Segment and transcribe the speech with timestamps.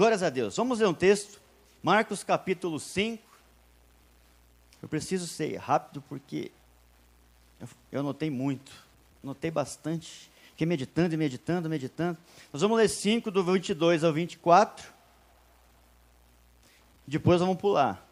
[0.00, 0.56] Glórias a Deus.
[0.56, 1.38] Vamos ler um texto,
[1.82, 3.22] Marcos capítulo 5.
[4.80, 6.50] Eu preciso ser rápido porque
[7.60, 8.72] eu, eu notei muito,
[9.22, 10.30] notei bastante.
[10.52, 12.16] Fiquei meditando e meditando, meditando.
[12.50, 14.90] Nós vamos ler 5, do 22 ao 24.
[17.06, 18.02] Depois vamos pular.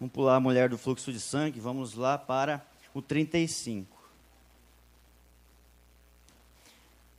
[0.00, 1.60] Vamos pular a mulher do fluxo de sangue.
[1.60, 2.60] Vamos lá para
[2.92, 4.01] o 35.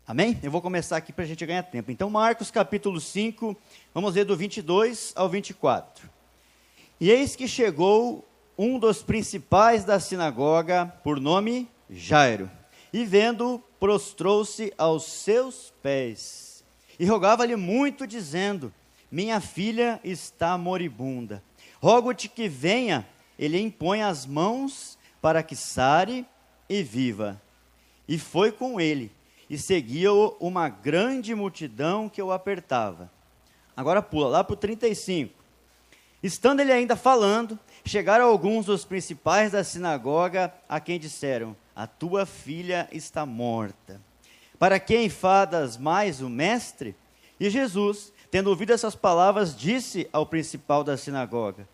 [0.05, 0.37] Amém?
[0.43, 1.89] Eu vou começar aqui para a gente ganhar tempo.
[1.89, 3.55] Então, Marcos capítulo 5,
[3.93, 6.09] vamos ler do 22 ao 24.
[6.99, 12.51] E eis que chegou um dos principais da sinagoga, por nome Jairo,
[12.91, 16.65] e vendo, prostrou-se aos seus pés
[16.99, 18.73] e rogava-lhe muito, dizendo:
[19.09, 21.41] Minha filha está moribunda.
[21.81, 23.07] Rogo-te que venha,
[23.39, 26.25] ele impõe as mãos para que sare
[26.67, 27.41] e viva.
[28.05, 29.09] E foi com ele
[29.53, 33.11] e seguia-o uma grande multidão que o apertava.
[33.77, 35.31] Agora pula lá para o 35.
[36.23, 42.25] Estando ele ainda falando, chegaram alguns dos principais da sinagoga a quem disseram: A tua
[42.25, 44.01] filha está morta.
[44.57, 46.95] Para que enfadas mais o mestre?
[47.39, 51.69] E Jesus, tendo ouvido essas palavras, disse ao principal da sinagoga: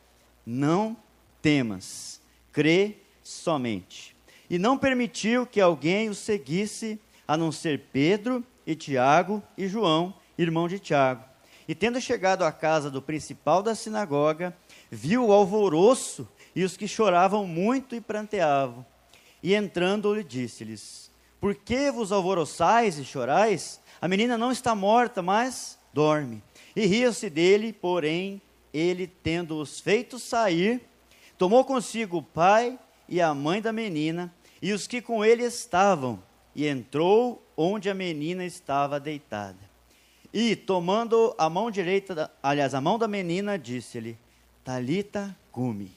[0.45, 0.97] Não
[1.41, 2.19] temas,
[2.51, 4.17] crê somente.
[4.49, 6.99] E não permitiu que alguém o seguisse
[7.29, 11.23] a não ser Pedro e Tiago e João, irmão de Tiago.
[11.67, 14.57] E tendo chegado à casa do principal da sinagoga,
[14.89, 18.83] viu o alvoroço e os que choravam muito e pranteavam.
[19.43, 23.79] E entrando, lhe disse-lhes: Por que vos alvoroçais e chorais?
[24.01, 26.41] A menina não está morta, mas dorme.
[26.75, 28.41] E riam-se dele, porém,
[28.73, 30.81] ele, tendo-os feito sair,
[31.37, 36.27] tomou consigo o pai e a mãe da menina e os que com ele estavam
[36.55, 39.57] e entrou onde a menina estava deitada.
[40.33, 44.17] E, tomando a mão direita, aliás, a mão da menina, disse-lhe:
[44.63, 45.91] Talita cumi,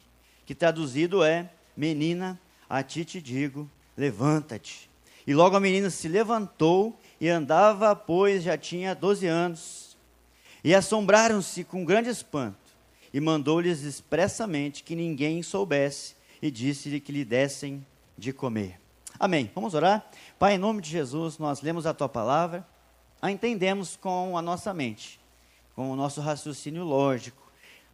[0.47, 4.91] que traduzido é: Menina, a ti te digo, levanta-te.
[5.27, 9.96] E logo a menina se levantou e andava, pois já tinha doze anos.
[10.64, 12.57] E assombraram-se com grande espanto,
[13.12, 17.86] e mandou-lhes expressamente que ninguém soubesse, e disse-lhe que lhe dessem
[18.17, 18.81] de comer.
[19.22, 19.48] Amém.
[19.55, 20.05] Vamos orar?
[20.36, 22.66] Pai, em nome de Jesus, nós lemos a tua palavra,
[23.20, 25.20] a entendemos com a nossa mente,
[25.77, 27.40] com o nosso raciocínio lógico,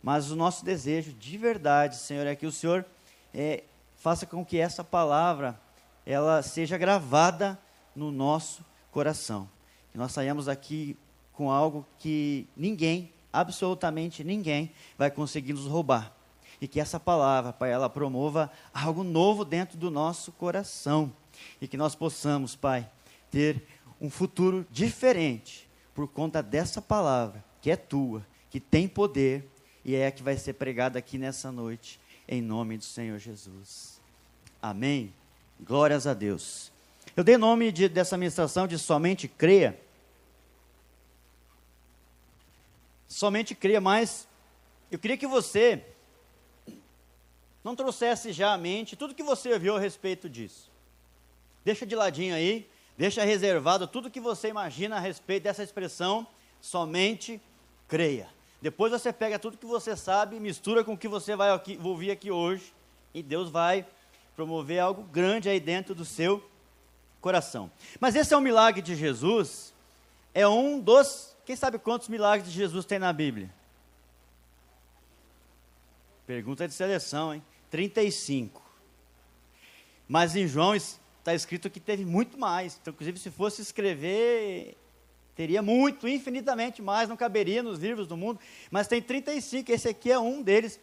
[0.03, 2.83] mas o nosso desejo de verdade, Senhor, é que o Senhor
[3.35, 3.63] é,
[3.99, 5.61] faça com que essa palavra
[6.07, 7.59] ela seja gravada
[7.95, 9.47] no nosso coração.
[9.93, 10.97] Que nós saímos aqui
[11.35, 16.11] com algo que ninguém, absolutamente ninguém, vai conseguir nos roubar.
[16.61, 21.13] E que essa palavra, Pai, ela promova algo novo dentro do nosso coração
[21.61, 22.89] e que nós possamos, Pai,
[23.31, 23.63] ter
[24.01, 29.49] um futuro diferente por conta dessa palavra que é tua, que tem poder
[29.85, 34.01] e é a que vai ser pregada aqui nessa noite, em nome do Senhor Jesus.
[34.61, 35.13] Amém.
[35.61, 36.71] Glórias a Deus.
[37.17, 39.81] Eu dei nome de, dessa ministração de somente creia.
[43.09, 44.29] Somente creia, mas
[44.91, 45.85] eu queria que você
[47.63, 50.71] não trouxesse já à mente tudo que você ouviu a respeito disso.
[51.65, 56.27] Deixa de ladinho aí, deixa reservado tudo que você imagina a respeito dessa expressão,
[56.61, 57.41] somente
[57.87, 58.29] creia.
[58.61, 62.11] Depois você pega tudo que você sabe, mistura com o que você vai aqui, ouvir
[62.11, 62.73] aqui hoje,
[63.15, 63.87] e Deus vai
[64.35, 66.49] promover algo grande aí dentro do seu
[67.21, 67.71] coração.
[68.01, 69.75] Mas esse é um milagre de Jesus,
[70.35, 71.37] é um dos.
[71.45, 73.51] Quem sabe quantos milagres de Jesus tem na Bíblia?
[76.29, 77.43] Pergunta de seleção, hein?
[77.71, 78.63] 35.
[80.07, 82.79] Mas em João está escrito que teve muito mais.
[82.79, 84.77] Então, inclusive, se fosse escrever,
[85.35, 88.39] teria muito, infinitamente mais, não caberia nos livros do mundo.
[88.71, 90.79] Mas tem 35, esse aqui é um deles.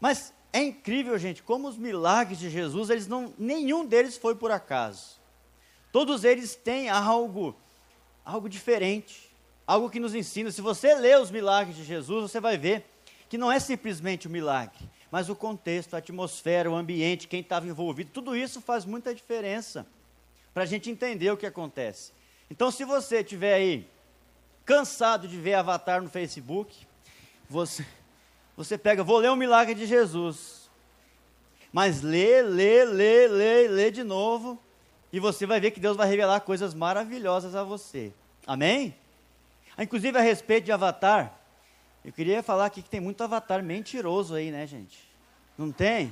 [0.00, 4.50] Mas é incrível, gente, como os milagres de Jesus, eles não, nenhum deles foi por
[4.50, 5.20] acaso.
[5.92, 7.54] Todos eles têm algo,
[8.24, 9.30] algo diferente,
[9.64, 10.50] algo que nos ensina.
[10.50, 12.89] Se você lê os milagres de Jesus, você vai ver
[13.30, 17.40] que não é simplesmente o um milagre, mas o contexto, a atmosfera, o ambiente, quem
[17.40, 19.86] estava envolvido, tudo isso faz muita diferença
[20.52, 22.12] para a gente entender o que acontece.
[22.50, 23.88] Então, se você estiver aí
[24.64, 26.76] cansado de ver Avatar no Facebook,
[27.48, 27.86] você,
[28.56, 30.68] você pega, vou ler o milagre de Jesus.
[31.72, 34.60] Mas lê, lê, lê, lê, lê de novo,
[35.12, 38.12] e você vai ver que Deus vai revelar coisas maravilhosas a você.
[38.44, 38.92] Amém?
[39.78, 41.39] Inclusive a respeito de Avatar,
[42.04, 44.98] eu queria falar aqui que tem muito avatar mentiroso aí, né, gente?
[45.56, 46.06] Não tem?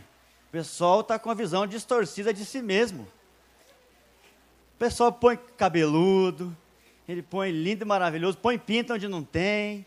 [0.49, 3.03] O pessoal está com a visão distorcida de si mesmo.
[4.75, 6.57] O pessoal põe cabeludo,
[7.09, 9.85] ele põe lindo e maravilhoso, põe pinta onde não tem,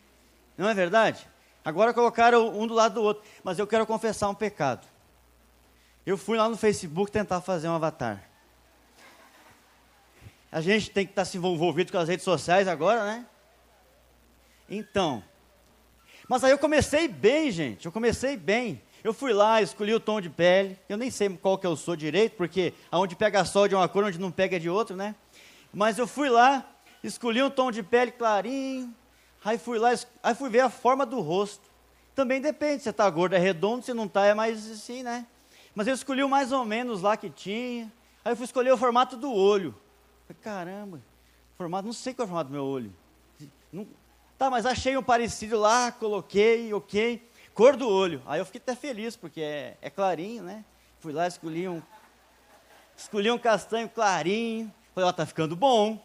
[0.57, 1.27] Não é verdade?
[1.63, 3.23] Agora colocaram um do lado do outro.
[3.43, 4.85] Mas eu quero confessar um pecado.
[6.05, 8.27] Eu fui lá no Facebook tentar fazer um avatar.
[10.51, 13.25] A gente tem que estar se envolvido com as redes sociais agora, né?
[14.69, 15.23] Então.
[16.31, 17.85] Mas aí eu comecei bem, gente.
[17.85, 18.81] Eu comecei bem.
[19.03, 20.79] Eu fui lá, escolhi o tom de pele.
[20.87, 24.05] Eu nem sei qual que eu sou direito, porque aonde pega sol de uma cor,
[24.05, 25.13] onde não pega é de outra, né?
[25.73, 26.65] Mas eu fui lá,
[27.03, 28.95] escolhi um tom de pele clarinho.
[29.43, 29.89] Aí fui lá,
[30.23, 31.69] aí fui ver a forma do rosto.
[32.15, 35.27] Também depende, se está gordo é redondo, se não está é mais assim, né?
[35.75, 37.91] Mas eu escolhi o mais ou menos lá que tinha.
[38.23, 39.75] Aí eu fui escolher o formato do olho.
[40.29, 41.01] Falei, caramba,
[41.57, 42.93] formato, não sei qual é o formato do meu olho.
[43.69, 43.85] Não,
[44.41, 47.29] tá, mas achei um parecido lá, coloquei, ok.
[47.53, 48.23] Cor do olho.
[48.25, 50.65] Aí eu fiquei até feliz, porque é, é clarinho, né?
[50.99, 51.79] Fui lá, escolhi um,
[52.97, 54.73] escolhi um castanho clarinho.
[54.95, 56.03] Falei, ó, tá ficando bom.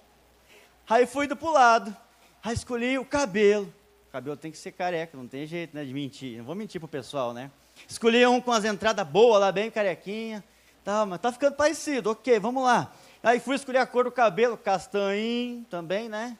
[0.87, 1.97] Aí fui do pro lado.
[2.44, 3.73] Aí escolhi o cabelo.
[4.06, 6.37] O cabelo tem que ser careca, não tem jeito, né, de mentir.
[6.37, 7.50] Não vou mentir pro pessoal, né?
[7.88, 10.44] Escolhi um com as entradas boas lá, bem carequinha.
[10.85, 12.93] Tá, mas tá ficando parecido, ok, vamos lá.
[13.23, 16.37] Aí fui escolher a cor do cabelo, castanho também, né?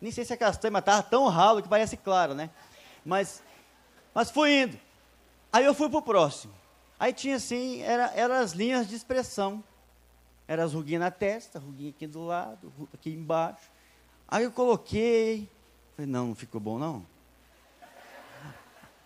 [0.00, 2.50] Nem sei se é castanho, mas estava tão ralo que parece claro, né?
[3.04, 3.42] Mas,
[4.14, 4.78] mas fui indo.
[5.52, 6.52] Aí eu fui para o próximo.
[6.98, 9.62] Aí tinha assim, era, era as linhas de expressão.
[10.48, 13.70] Era as ruguinhas na testa, ruguinha aqui do lado, aqui embaixo.
[14.28, 15.48] Aí eu coloquei.
[15.96, 17.06] Falei, não, não ficou bom não.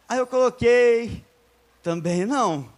[0.08, 1.24] Aí eu coloquei.
[1.82, 2.68] Também não.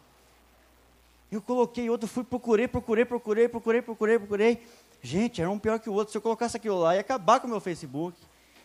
[1.31, 4.67] Eu coloquei outro, fui, procurei, procurei, procurei, procurei, procurei, procurei.
[5.03, 6.13] Gente, era um pior que o outro.
[6.13, 8.17] Se eu colocasse aquilo lá, ia acabar com o meu Facebook.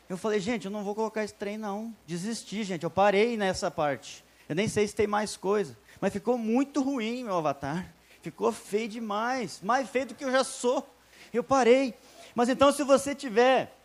[0.07, 1.93] Eu falei, gente, eu não vou colocar esse trem, não.
[2.05, 2.83] Desisti, gente.
[2.83, 4.23] Eu parei nessa parte.
[4.47, 5.75] Eu nem sei se tem mais coisa.
[5.99, 7.91] Mas ficou muito ruim meu avatar.
[8.21, 9.59] Ficou feio demais.
[9.63, 10.87] Mais feio do que eu já sou.
[11.33, 11.95] Eu parei.
[12.35, 13.75] Mas então, se você tiver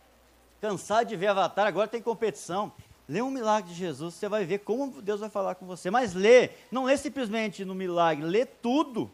[0.61, 2.71] cansado de ver avatar, agora tem competição.
[3.09, 5.89] Lê um milagre de Jesus, você vai ver como Deus vai falar com você.
[5.89, 9.11] Mas lê, não lê simplesmente no milagre, lê tudo.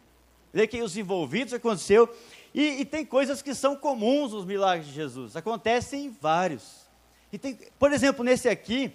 [0.53, 2.07] Lê quem os envolvidos aconteceu.
[2.53, 5.35] E, e, tem coisas que são comuns nos milagres de Jesus.
[5.35, 6.87] Acontecem vários.
[7.31, 8.93] E tem, por exemplo, nesse aqui,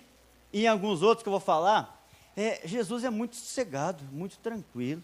[0.53, 2.05] e em alguns outros que eu vou falar,
[2.37, 5.03] é, Jesus é muito sossegado, muito tranquilo.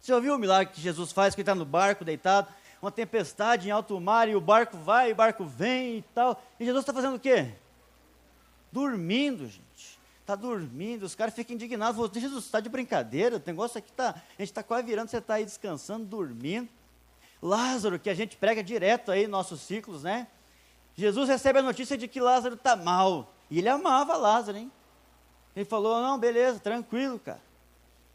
[0.00, 2.48] Você ouviu o milagre que Jesus faz, que está no barco deitado,
[2.80, 6.42] uma tempestade em alto mar, e o barco vai, e o barco vem e tal.
[6.60, 7.54] E Jesus está fazendo o quê?
[8.70, 9.98] Dormindo, gente.
[10.20, 12.10] Está dormindo, os caras ficam indignados.
[12.12, 14.10] Jesus, está de brincadeira, o negócio aqui está.
[14.10, 16.68] A gente está quase virando, você está aí descansando, dormindo.
[17.40, 20.26] Lázaro, que a gente prega direto aí nos nossos ciclos, né?
[20.94, 23.32] Jesus recebe a notícia de que Lázaro está mal.
[23.50, 24.70] E ele amava Lázaro, hein?
[25.54, 27.40] Ele falou: não, beleza, tranquilo, cara.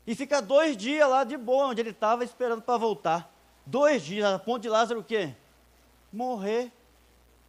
[0.05, 3.33] E fica dois dias lá de boa, onde ele estava esperando para voltar.
[3.65, 5.33] Dois dias, a ponto de Lázaro o quê?
[6.11, 6.71] Morrer.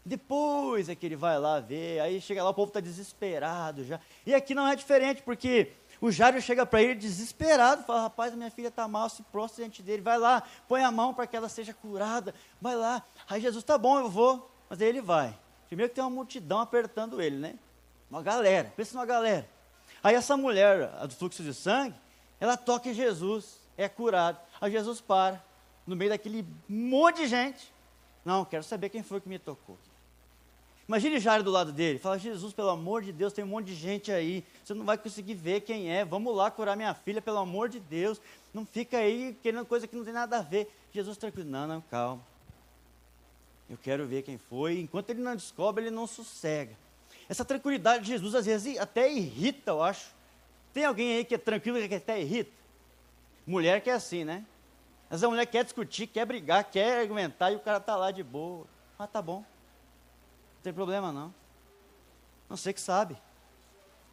[0.06, 3.98] Depois é que ele vai lá ver, aí chega lá, o povo está desesperado já.
[4.26, 5.72] E aqui não é diferente, porque
[6.04, 9.82] o Jairo chega para ele desesperado, fala, rapaz, minha filha está mal, se prostra diante
[9.82, 13.02] dele, vai lá, põe a mão para que ela seja curada, vai lá.
[13.26, 15.34] Aí Jesus, tá bom, eu vou, mas aí ele vai.
[15.66, 17.54] Primeiro que tem uma multidão apertando ele, né?
[18.10, 19.48] Uma galera, pensa numa galera.
[20.02, 21.94] Aí essa mulher, a do fluxo de sangue,
[22.38, 24.38] ela toca em Jesus, é curado.
[24.60, 25.42] Aí Jesus para,
[25.86, 27.72] no meio daquele monte de gente.
[28.22, 29.78] Não, quero saber quem foi que me tocou.
[30.86, 33.74] Imagine Jairo do lado dele, fala, Jesus, pelo amor de Deus, tem um monte de
[33.74, 37.38] gente aí, você não vai conseguir ver quem é, vamos lá curar minha filha, pelo
[37.38, 38.20] amor de Deus,
[38.52, 40.70] não fica aí querendo coisa que não tem nada a ver.
[40.92, 42.22] Jesus tranquilo, não, não, calma.
[43.68, 46.76] Eu quero ver quem foi, enquanto ele não descobre, ele não sossega.
[47.30, 50.14] Essa tranquilidade de Jesus às vezes até irrita, eu acho.
[50.74, 52.52] Tem alguém aí que é tranquilo que até irrita?
[53.46, 54.44] Mulher que é assim, né?
[55.10, 58.66] Essa mulher quer discutir, quer brigar, quer argumentar e o cara está lá de boa.
[58.98, 59.42] Ah, tá bom
[60.64, 61.32] tem problema não.
[62.48, 63.16] Não sei que sabe.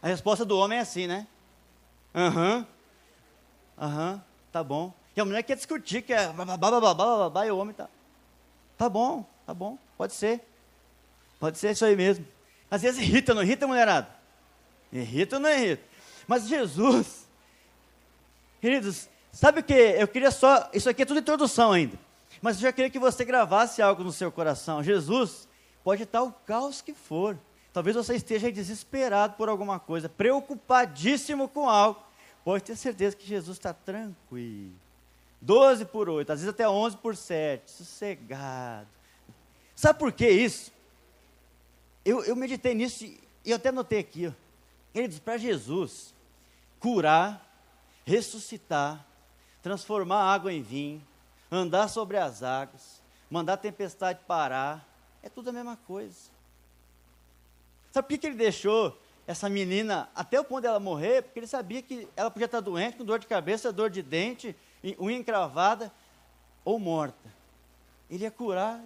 [0.01, 1.25] A resposta do homem é assim, né?
[2.13, 2.57] Aham.
[2.57, 2.65] Uhum.
[3.77, 4.93] Aham, uhum, tá bom.
[5.15, 7.87] E a mulher quer discutir, quer babá, e o homem tá.
[8.77, 10.45] Tá bom, tá bom, pode ser.
[11.39, 12.27] Pode ser isso aí mesmo.
[12.69, 14.09] Às vezes irrita, não irrita, mulherada?
[14.91, 15.83] Irrita ou não irrita?
[16.27, 17.27] Mas Jesus,
[18.59, 19.73] queridos, sabe o que?
[19.73, 20.69] Eu queria só.
[20.73, 21.97] Isso aqui é tudo introdução ainda.
[22.41, 24.83] Mas eu já queria que você gravasse algo no seu coração.
[24.83, 25.47] Jesus,
[25.83, 27.37] Pode estar o caos que for.
[27.73, 32.01] Talvez você esteja desesperado por alguma coisa, preocupadíssimo com algo.
[32.43, 34.73] Pode ter certeza que Jesus está tranquilo.
[35.41, 38.87] 12 por 8, às vezes até 11 por 7, sossegado.
[39.75, 40.71] Sabe por que isso?
[42.05, 44.27] Eu, eu meditei nisso e eu até notei aqui.
[44.27, 44.31] Ó.
[44.93, 46.13] Ele diz para Jesus
[46.79, 47.47] curar,
[48.05, 49.05] ressuscitar,
[49.61, 51.01] transformar água em vinho,
[51.51, 54.87] andar sobre as águas, mandar a tempestade parar,
[55.23, 56.29] é tudo a mesma coisa.
[57.91, 58.97] Sabe por que ele deixou
[59.27, 62.97] essa menina até o ponto dela morrer, porque ele sabia que ela podia estar doente,
[62.97, 64.55] com dor de cabeça, dor de dente,
[64.99, 65.91] unha encravada
[66.65, 67.29] ou morta.
[68.09, 68.81] Ele ia curar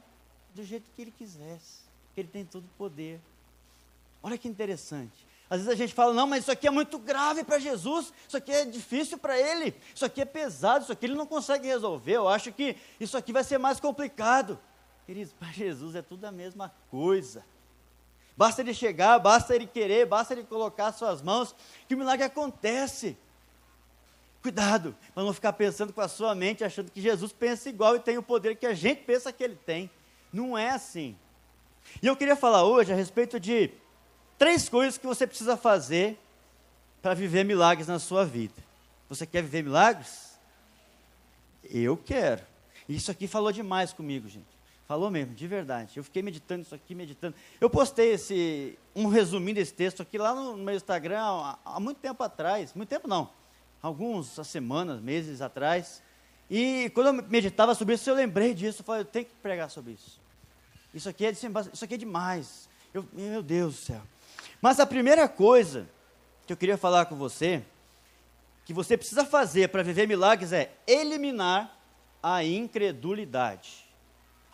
[0.54, 1.82] do jeito que ele quisesse,
[2.16, 3.20] ele tem todo o poder.
[4.22, 5.26] Olha que interessante.
[5.50, 8.36] Às vezes a gente fala, não, mas isso aqui é muito grave para Jesus, isso
[8.36, 12.14] aqui é difícil para ele, isso aqui é pesado, isso aqui ele não consegue resolver,
[12.14, 14.60] eu acho que isso aqui vai ser mais complicado.
[15.06, 17.46] Queridos, para Jesus é tudo a mesma coisa.
[18.38, 21.56] Basta ele chegar, basta ele querer, basta ele colocar suas mãos,
[21.88, 23.18] que o milagre acontece.
[24.42, 28.00] Cuidado, para não ficar pensando com a sua mente, achando que Jesus pensa igual e
[28.00, 29.90] tem o poder que a gente pensa que ele tem.
[30.32, 31.18] Não é assim.
[32.02, 33.72] E eu queria falar hoje a respeito de
[34.38, 36.20] três coisas que você precisa fazer
[37.02, 38.64] para viver milagres na sua vida.
[39.08, 40.38] Você quer viver milagres?
[41.64, 42.44] Eu quero.
[42.88, 44.55] Isso aqui falou demais comigo, gente.
[44.88, 45.98] Falou mesmo, de verdade.
[45.98, 47.36] Eu fiquei meditando isso aqui, meditando.
[47.60, 51.98] Eu postei esse, um resuminho desse texto aqui lá no, meu Instagram há, há, muito
[51.98, 52.74] tempo atrás.
[52.76, 53.30] Muito tempo não.
[53.82, 56.04] Algumas semanas, meses atrás.
[56.50, 58.82] E quando eu meditava sobre isso, eu lembrei disso.
[58.82, 60.20] Eu falei, eu tenho que pregar sobre isso.
[60.94, 61.40] Isso aqui é, de,
[61.74, 62.70] isso aqui é demais.
[62.94, 64.02] Eu, meu Deus do céu.
[64.62, 65.88] Mas a primeira coisa
[66.46, 67.64] que eu queria falar com você,
[68.66, 71.76] que você precisa fazer para viver milagres é eliminar
[72.22, 73.85] a incredulidade.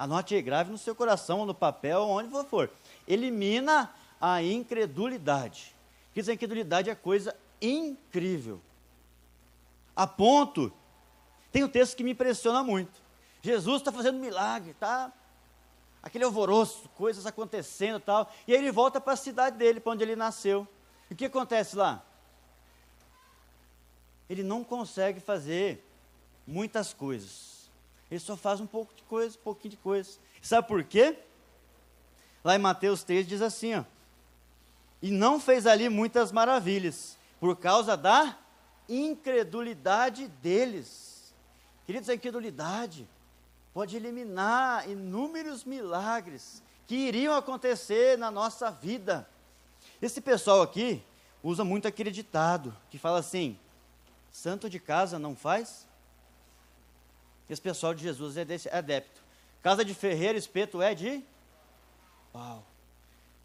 [0.02, 2.72] Anote aí, grave no seu coração, no papel, onde for.
[3.08, 5.76] Elimina a incredulidade.
[6.12, 8.60] Porque a incredulidade é coisa incrível.
[9.96, 10.74] A ponto,
[11.52, 13.00] tem um texto que me impressiona muito.
[13.44, 15.14] Jesus está fazendo milagre, tá?
[16.02, 18.34] Aquele alvoroço, coisas acontecendo e tal.
[18.48, 20.68] E aí ele volta para a cidade dele, para onde ele nasceu.
[21.12, 22.04] E o que acontece lá?
[24.28, 25.88] Ele não consegue fazer
[26.48, 27.61] muitas coisas.
[28.12, 30.20] Ele só faz um pouco de coisa, um pouquinho de coisa.
[30.42, 31.18] Sabe por quê?
[32.44, 33.86] Lá em Mateus 3 diz assim, ó.
[35.02, 38.38] E não fez ali muitas maravilhas, por causa da
[38.90, 41.34] incredulidade deles.
[41.86, 43.08] Queridos, a incredulidade
[43.74, 49.28] pode eliminar inúmeros milagres que iriam acontecer na nossa vida.
[50.02, 51.02] Esse pessoal aqui
[51.42, 53.58] usa muito aquele ditado que fala assim:
[54.30, 55.88] santo de casa não faz
[57.54, 59.22] esse pessoal de Jesus é, desse, é adepto.
[59.62, 61.24] Casa de ferreiro, espeto é de
[62.34, 62.66] Uau.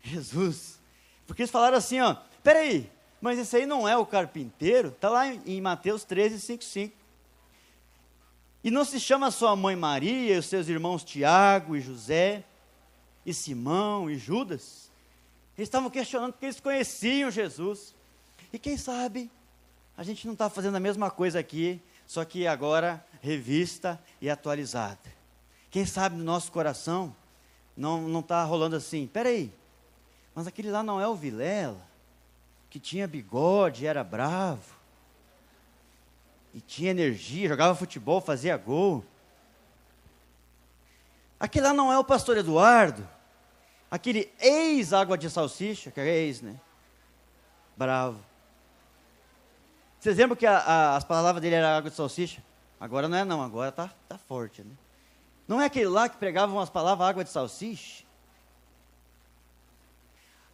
[0.03, 0.79] Jesus.
[1.27, 4.89] Porque eles falaram assim, ó, peraí, mas esse aí não é o carpinteiro?
[4.89, 6.97] Está lá em, em Mateus 13, 5, 5.
[8.63, 12.45] E não se chama sua mãe Maria, e os seus irmãos Tiago e José,
[13.25, 14.91] e Simão e Judas?
[15.57, 17.95] Eles estavam questionando porque eles conheciam Jesus.
[18.53, 19.31] E quem sabe
[19.97, 24.99] a gente não está fazendo a mesma coisa aqui, só que agora revista e atualizada.
[25.71, 27.15] Quem sabe no nosso coração
[27.77, 29.53] não está rolando assim, peraí,
[30.35, 31.87] mas aquele lá não é o Vilela,
[32.71, 34.75] que tinha bigode, era bravo,
[36.55, 39.05] e tinha energia, jogava futebol, fazia gol.
[41.39, 43.07] Aquele lá não é o pastor Eduardo,
[43.91, 46.59] aquele ex-água de salsicha, que é ex, né?
[47.77, 48.19] Bravo.
[50.07, 52.41] Vocês lembram que a, a, as palavras dele eram água de salsicha?
[52.79, 54.71] Agora não é não, agora tá, tá forte, né?
[55.49, 58.05] Não é aquele lá que pregava umas palavras água de salsicha?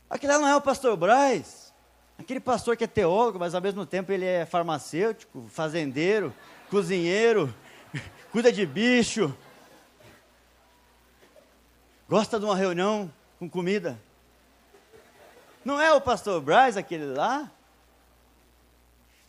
[0.09, 1.71] Aquele lá não é o pastor Braz?
[2.18, 6.35] Aquele pastor que é teólogo, mas ao mesmo tempo ele é farmacêutico, fazendeiro,
[6.71, 7.54] cozinheiro,
[8.32, 9.37] cuida de bicho,
[12.09, 14.00] gosta de uma reunião com comida.
[15.62, 17.50] Não é o pastor Braz aquele lá?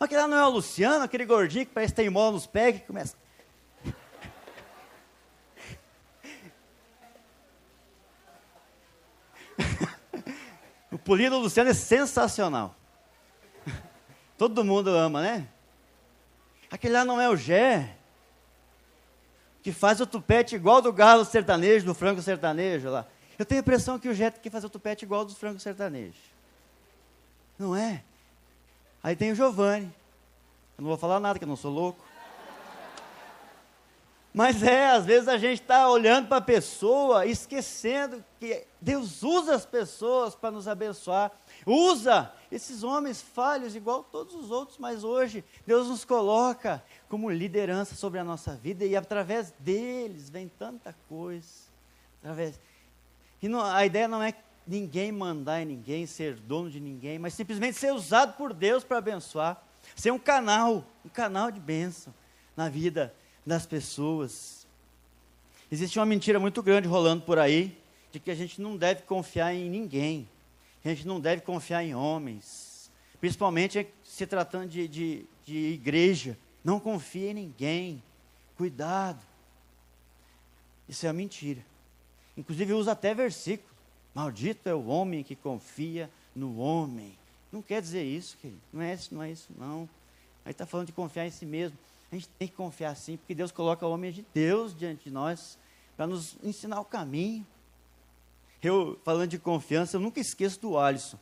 [0.04, 2.78] Aquele lá não é o Luciano, aquele gordinho que parece que tem mola nos pés,
[2.78, 3.16] que começa.
[10.92, 12.76] o pulinho do Luciano é sensacional.
[14.36, 15.48] Todo mundo ama, né?
[16.70, 17.96] Aquele lá não é o Gé,
[19.62, 23.06] que faz o tupete igual do galo sertanejo, do frango sertanejo lá.
[23.38, 26.18] Eu tenho a impressão que o Gé quer fazer o tupete igual do frango sertanejo.
[27.58, 28.04] Não é?
[29.04, 29.94] Aí tem o Giovanni.
[30.78, 32.02] Eu não vou falar nada, que eu não sou louco.
[34.32, 39.54] Mas é, às vezes a gente está olhando para a pessoa, esquecendo que Deus usa
[39.54, 41.30] as pessoas para nos abençoar.
[41.66, 47.94] Usa esses homens falhos, igual todos os outros, mas hoje Deus nos coloca como liderança
[47.94, 51.46] sobre a nossa vida e através deles vem tanta coisa.
[52.22, 52.58] Através...
[53.42, 54.32] E não, a ideia não é
[54.66, 58.98] ninguém mandar em ninguém, ser dono de ninguém, mas simplesmente ser usado por Deus para
[58.98, 59.62] abençoar,
[59.94, 62.14] ser um canal, um canal de bênção
[62.56, 64.66] na vida das pessoas.
[65.70, 67.76] Existe uma mentira muito grande rolando por aí,
[68.12, 70.28] de que a gente não deve confiar em ninguém,
[70.84, 76.38] A gente não deve confiar em homens, principalmente se tratando de, de, de igreja.
[76.62, 78.02] Não confie em ninguém.
[78.56, 79.20] Cuidado.
[80.88, 81.64] Isso é uma mentira.
[82.36, 83.73] Inclusive usa até versículo.
[84.14, 87.18] Maldito é o homem que confia no homem.
[87.50, 88.60] Não quer dizer isso, querido.
[88.72, 89.88] Não é isso, não é isso, não.
[90.44, 91.76] Aí está falando de confiar em si mesmo.
[92.10, 95.58] A gente tem que confiar sim, porque Deus coloca homens de Deus diante de nós
[95.96, 97.44] para nos ensinar o caminho.
[98.62, 101.18] Eu, falando de confiança, eu nunca esqueço do Alisson.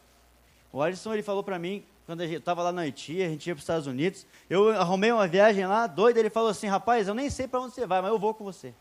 [0.72, 3.46] O Alisson, ele falou para mim, quando a gente estava lá na Haiti, a gente
[3.46, 7.08] ia para os Estados Unidos, eu arrumei uma viagem lá, doido, ele falou assim, rapaz,
[7.08, 8.74] eu nem sei para onde você vai, mas eu vou com você.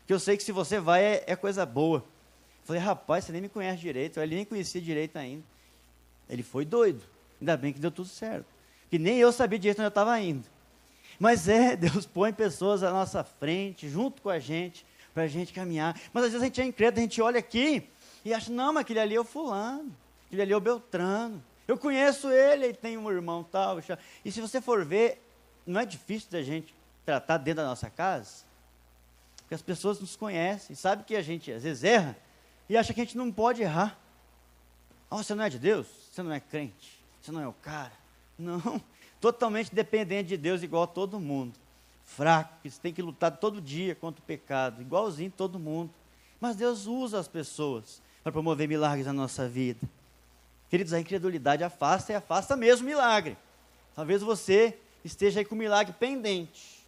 [0.00, 2.04] Porque eu sei que se você vai é, é coisa boa.
[2.64, 5.44] Falei, rapaz, você nem me conhece direito, ele nem conhecia direito ainda.
[6.28, 7.02] Ele foi doido.
[7.40, 8.46] Ainda bem que deu tudo certo.
[8.88, 10.44] Que nem eu sabia direito onde eu estava indo.
[11.18, 15.52] Mas é, Deus põe pessoas à nossa frente, junto com a gente, para a gente
[15.52, 15.98] caminhar.
[16.12, 17.88] Mas às vezes a gente é incrédulo, a gente olha aqui
[18.24, 19.94] e acha, não, mas aquele ali é o fulano,
[20.26, 21.42] aquele ali é o Beltrano.
[21.66, 23.78] Eu conheço ele, ele tem um irmão tal.
[24.24, 25.20] E se você for ver,
[25.66, 28.44] não é difícil da gente tratar dentro da nossa casa,
[29.38, 32.16] porque as pessoas nos conhecem, sabem que a gente às vezes erra
[32.72, 33.98] e acha que a gente não pode errar.
[35.10, 35.86] Oh, você não é de Deus?
[36.10, 36.98] Você não é crente?
[37.20, 37.92] Você não é o cara?
[38.38, 38.80] Não,
[39.20, 41.52] totalmente dependente de Deus, igual a todo mundo.
[42.02, 45.92] Fraco, que tem que lutar todo dia contra o pecado, igualzinho todo mundo.
[46.40, 49.86] Mas Deus usa as pessoas para promover milagres na nossa vida.
[50.70, 53.36] Queridos, a incredulidade afasta e afasta mesmo o milagre.
[53.94, 56.82] Talvez você esteja aí com o milagre pendente.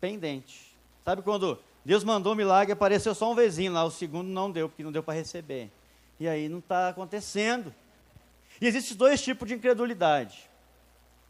[0.00, 0.74] Pendente.
[1.04, 4.68] Sabe quando Deus mandou o milagre, apareceu só um vezinho lá, o segundo não deu,
[4.68, 5.70] porque não deu para receber.
[6.18, 7.72] E aí não está acontecendo.
[8.60, 10.50] E existem dois tipos de incredulidade.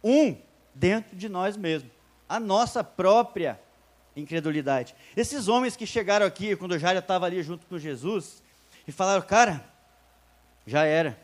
[0.02, 0.34] Um,
[0.74, 1.92] dentro de nós mesmos.
[2.26, 3.60] A nossa própria
[4.16, 4.96] incredulidade.
[5.14, 8.42] Esses homens que chegaram aqui, quando o Jairo estava ali junto com Jesus,
[8.88, 9.62] e falaram, cara,
[10.66, 11.20] já era.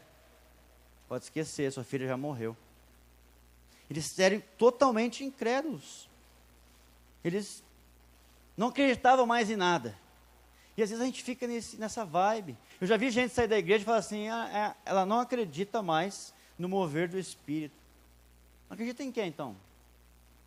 [1.09, 2.55] Pode esquecer, sua filha já morreu.
[3.89, 6.07] Eles eram totalmente incrédulos.
[7.25, 7.65] Eles
[8.57, 9.97] não acreditavam mais em nada.
[10.77, 12.57] E às vezes a gente fica nesse, nessa vibe.
[12.81, 15.83] Eu já vi gente sair da igreja e falar assim: ah, é, ela não acredita
[15.83, 17.77] mais no mover do Espírito.
[18.69, 19.57] Não acredita em quê então?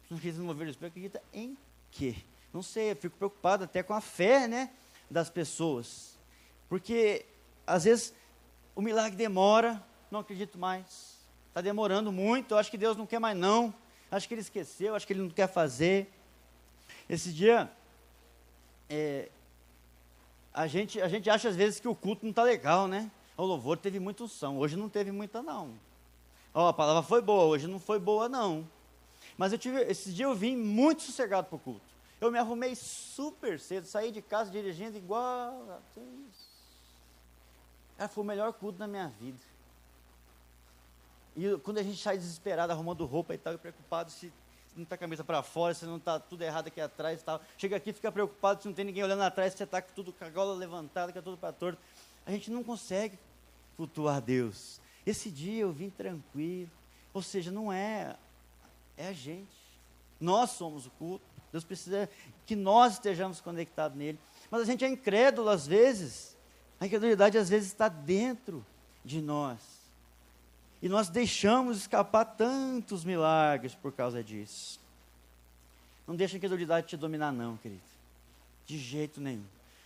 [0.09, 1.57] Não acredita no mover do Espírito, acredita em
[1.91, 2.15] quê?
[2.53, 4.71] Não sei, eu fico preocupado até com a fé né,
[5.09, 6.17] das pessoas.
[6.69, 7.25] Porque
[7.67, 8.13] às vezes
[8.75, 11.15] o milagre demora, não acredito mais.
[11.49, 13.73] Está demorando muito, eu acho que Deus não quer mais não.
[14.11, 16.11] Acho que ele esqueceu, acho que ele não quer fazer.
[17.09, 17.71] Esse dia,
[18.89, 19.29] é,
[20.53, 23.09] a, gente, a gente acha às vezes que o culto não está legal, né?
[23.37, 25.73] O louvor teve muita unção, hoje não teve muita não.
[26.53, 28.67] Ó, a palavra foi boa, hoje não foi boa não.
[29.37, 31.95] Mas eu tive, esse dia eu vim muito sossegado para o culto.
[32.21, 35.81] Eu me arrumei super cedo, saí de casa dirigindo igual.
[37.97, 39.39] Cara, foi o melhor culto da minha vida.
[41.35, 44.31] E quando a gente sai desesperado, arrumando roupa e tal, preocupado se
[44.75, 47.41] não está a camisa para fora, se não está tudo errado aqui atrás e tal.
[47.57, 50.11] Chega aqui, fica preocupado se não tem ninguém olhando atrás, se você está com tudo
[50.11, 51.81] com a gola levantada, que é tudo para torto.
[52.25, 53.17] A gente não consegue
[53.75, 54.81] flutuar Deus.
[55.05, 56.71] Esse dia eu vim tranquilo.
[57.13, 58.15] Ou seja, não é,
[58.97, 59.55] é a gente.
[60.19, 61.25] Nós somos o culto.
[61.51, 62.09] Deus precisa
[62.45, 64.19] que nós estejamos conectados nele.
[64.51, 66.35] Mas a gente é incrédulo às vezes.
[66.79, 68.65] A incredulidade às vezes está dentro
[69.03, 69.74] de nós.
[70.85, 74.79] E nós deixamos escapar tantos milagres por causa disso.
[76.07, 77.81] Não deixa a incredulidade te dominar, não, querido.
[78.67, 79.43] De jeito nenhum.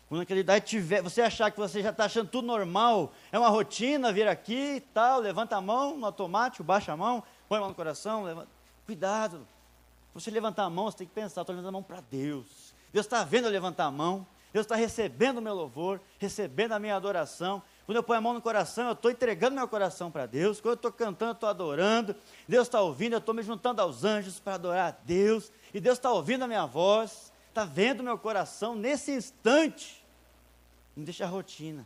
[0.09, 3.47] Quando a incredulidade tiver, você achar que você já está achando tudo normal, é uma
[3.47, 7.62] rotina vir aqui e tal, levanta a mão no automático, baixa a mão, põe a
[7.62, 8.49] mão no coração, levanta.
[8.85, 9.47] cuidado.
[10.13, 12.73] Você levantar a mão, você tem que pensar, estou levantando a mão para Deus.
[12.91, 16.79] Deus está vendo eu levantar a mão, Deus está recebendo o meu louvor, recebendo a
[16.79, 20.28] minha adoração, quando eu ponho a mão no coração, eu estou entregando meu coração para
[20.28, 20.62] Deus.
[20.62, 22.15] Quando eu estou cantando, eu estou adorando.
[22.47, 25.52] Deus está ouvindo, eu estou me juntando aos anjos para adorar a Deus.
[25.73, 30.06] E Deus está ouvindo a minha voz, está vendo meu coração nesse instante.
[30.95, 31.84] Não deixa a rotina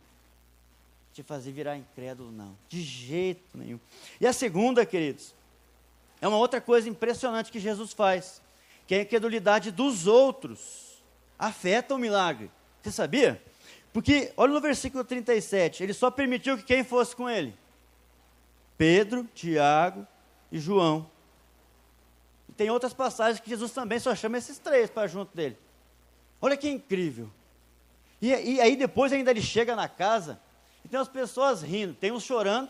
[1.14, 2.54] te fazer virar incrédulo, não.
[2.68, 3.80] De jeito nenhum.
[4.20, 5.34] E a segunda, queridos,
[6.20, 8.42] é uma outra coisa impressionante que Jesus faz,
[8.86, 11.02] que é a incredulidade dos outros.
[11.40, 12.52] Afeta o milagre.
[12.82, 13.42] Você sabia?
[13.94, 17.56] Porque, olha no versículo 37, ele só permitiu que quem fosse com ele?
[18.76, 20.08] Pedro, Tiago
[20.52, 21.10] e João.
[22.50, 25.60] E tem outras passagens que Jesus também só chama esses três para junto dele.
[26.42, 27.30] Olha que incrível.
[28.20, 30.42] E, e, aí depois ainda ele chega na casa
[30.84, 32.70] e tem as pessoas rindo, tem uns chorando.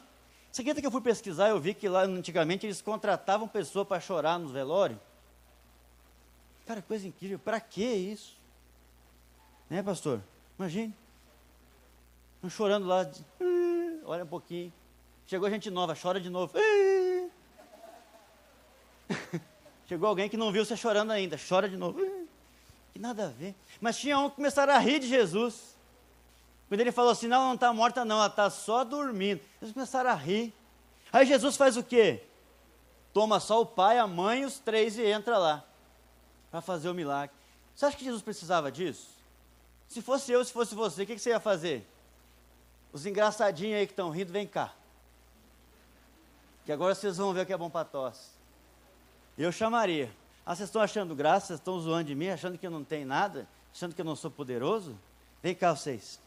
[0.52, 4.02] Você acredita que eu fui pesquisar eu vi que lá antigamente eles contratavam pessoa para
[4.02, 5.00] chorar nos velórios?
[6.66, 7.40] Cara, coisa incrível.
[7.40, 8.38] Para que isso?
[9.70, 10.22] Né, pastor?
[10.60, 10.94] Imagine.
[12.50, 13.24] Chorando lá, de,
[14.06, 14.72] olha um pouquinho,
[15.26, 16.54] Chegou gente nova, chora de novo.
[19.88, 22.00] Chegou alguém que não viu você chorando ainda, chora de novo.
[22.92, 23.56] Que nada a ver.
[23.80, 25.76] Mas tinha um que começaram a rir de Jesus.
[26.68, 29.42] Quando ele falou assim, não, ela não está morta não, ela está só dormindo.
[29.62, 30.54] Eles começaram a rir.
[31.12, 32.24] Aí Jesus faz o quê?
[33.14, 35.64] Toma só o pai, a mãe e os três e entra lá.
[36.52, 37.36] Para fazer o milagre.
[37.76, 39.08] Você acha que Jesus precisava disso?
[39.88, 41.88] Se fosse eu, se fosse você, o que você ia fazer?
[42.94, 44.72] Os engraçadinhos aí que estão rindo, vem cá.
[46.64, 48.30] Que agora vocês vão ver o que é bom para tosse.
[49.38, 50.12] Eu chamaria.
[50.46, 53.48] Ah, vocês estão achando graça, estão zoando de mim, achando que eu não tenho nada,
[53.74, 54.98] achando que eu não sou poderoso?
[55.42, 56.20] Vem cá vocês.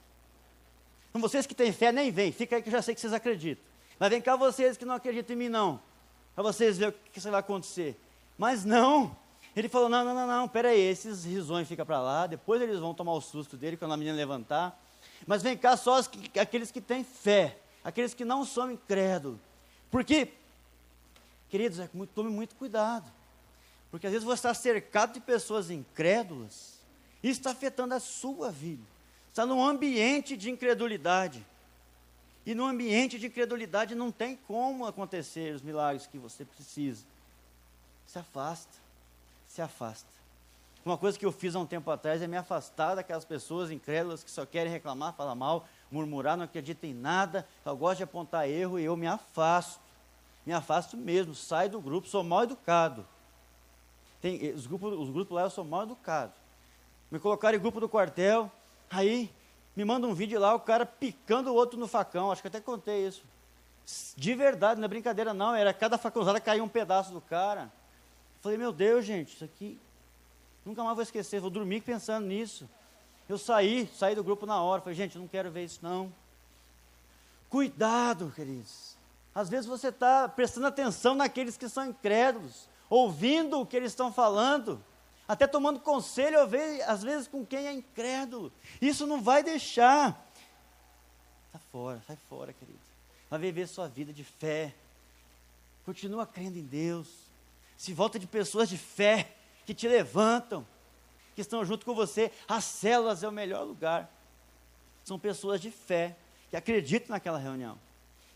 [1.08, 3.12] Então, vocês que têm fé, nem vem, fica aí que eu já sei que vocês
[3.12, 3.64] acreditam.
[3.98, 5.80] Mas vem cá vocês que não acreditam em mim, não.
[6.34, 7.98] Para vocês verem o que, que vai acontecer.
[8.36, 9.16] Mas não,
[9.54, 12.92] ele falou: não, não, não, não, peraí, esses risões ficam para lá, depois eles vão
[12.92, 14.78] tomar o susto dele quando a menina levantar.
[15.24, 19.38] Mas vem cá só que, aqueles que têm fé, aqueles que não são incrédulos.
[19.90, 20.32] Porque,
[21.48, 23.08] queridos, é, tome muito cuidado.
[23.90, 26.76] Porque às vezes você está cercado de pessoas incrédulas,
[27.22, 28.82] e está afetando a sua vida.
[29.28, 31.44] Está num ambiente de incredulidade.
[32.44, 37.04] E no ambiente de incredulidade não tem como acontecer os milagres que você precisa.
[38.06, 38.86] Se afasta
[39.56, 40.15] se afasta.
[40.86, 44.22] Uma coisa que eu fiz há um tempo atrás é me afastar daquelas pessoas incrédulas
[44.22, 48.48] que só querem reclamar, falar mal, murmurar, não acreditam em nada, só gosto de apontar
[48.48, 49.80] erro e eu me afasto.
[50.46, 53.04] Me afasto mesmo, saio do grupo, sou mal educado.
[54.22, 56.32] Tem, os, grupos, os grupos lá eu sou mal educado.
[57.10, 58.48] Me colocaram em grupo do quartel,
[58.88, 59.28] aí
[59.74, 62.60] me manda um vídeo lá, o cara picando o outro no facão, acho que até
[62.60, 63.24] contei isso.
[64.16, 67.72] De verdade, não é brincadeira não, era cada facãozada caía um pedaço do cara.
[68.40, 69.80] Falei, meu Deus, gente, isso aqui
[70.66, 72.68] nunca mais vou esquecer, vou dormir pensando nisso.
[73.28, 76.12] Eu saí, saí do grupo na hora, falei, gente, não quero ver isso não.
[77.48, 78.96] Cuidado, queridos.
[79.34, 84.12] Às vezes você está prestando atenção naqueles que são incrédulos, ouvindo o que eles estão
[84.12, 84.82] falando,
[85.28, 86.38] até tomando conselho,
[86.86, 88.52] às vezes, com quem é incrédulo.
[88.80, 90.30] Isso não vai deixar.
[91.52, 92.78] Sai fora, sai fora, querido.
[93.30, 94.74] Vai viver sua vida de fé.
[95.84, 97.26] Continua crendo em Deus
[97.76, 99.35] se volta de pessoas de fé,
[99.66, 100.66] que te levantam,
[101.34, 102.32] que estão junto com você.
[102.48, 104.10] As células é o melhor lugar.
[105.04, 106.16] São pessoas de fé,
[106.48, 107.78] que acreditam naquela reunião,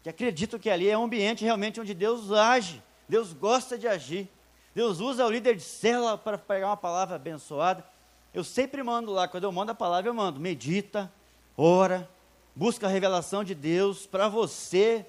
[0.02, 4.28] que acreditam que ali é um ambiente realmente onde Deus age, Deus gosta de agir.
[4.74, 7.84] Deus usa o líder de célula para pegar uma palavra abençoada.
[8.32, 11.12] Eu sempre mando lá, quando eu mando a palavra, eu mando, medita,
[11.56, 12.08] ora,
[12.54, 15.04] busca a revelação de Deus para você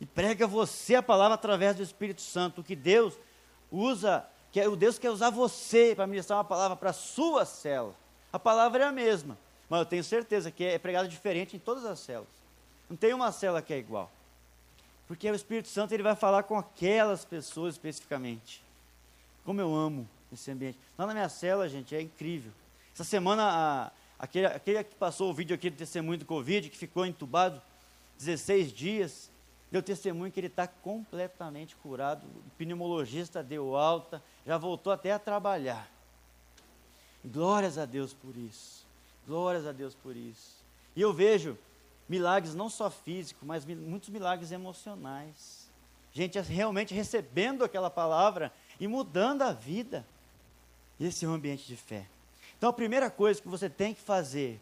[0.00, 3.18] e prega você a palavra através do Espírito Santo, que Deus
[3.70, 7.44] usa, que é o Deus quer usar você para ministrar uma palavra para a sua
[7.44, 7.94] célula.
[8.32, 11.84] A palavra é a mesma, mas eu tenho certeza que é pregada diferente em todas
[11.84, 12.32] as células.
[12.88, 14.10] Não tem uma célula que é igual.
[15.06, 18.62] Porque o Espírito Santo ele vai falar com aquelas pessoas especificamente.
[19.44, 20.78] Como eu amo esse ambiente.
[20.96, 22.52] Lá na minha célula, gente, é incrível.
[22.94, 26.76] Essa semana, a, aquele, aquele que passou o vídeo aqui do testemunho do Covid, que
[26.76, 27.60] ficou entubado
[28.18, 29.30] 16 dias,
[29.70, 32.26] deu testemunho que ele está completamente curado.
[32.26, 35.90] O pneumologista deu alta, já voltou até a trabalhar.
[37.24, 38.84] Glórias a Deus por isso.
[39.26, 40.56] Glórias a Deus por isso.
[40.96, 41.56] E eu vejo
[42.08, 45.68] milagres não só físicos, mas muitos milagres emocionais.
[46.12, 50.04] Gente realmente recebendo aquela palavra e mudando a vida.
[50.98, 52.06] Esse é um ambiente de fé.
[52.58, 54.60] Então a primeira coisa que você tem que fazer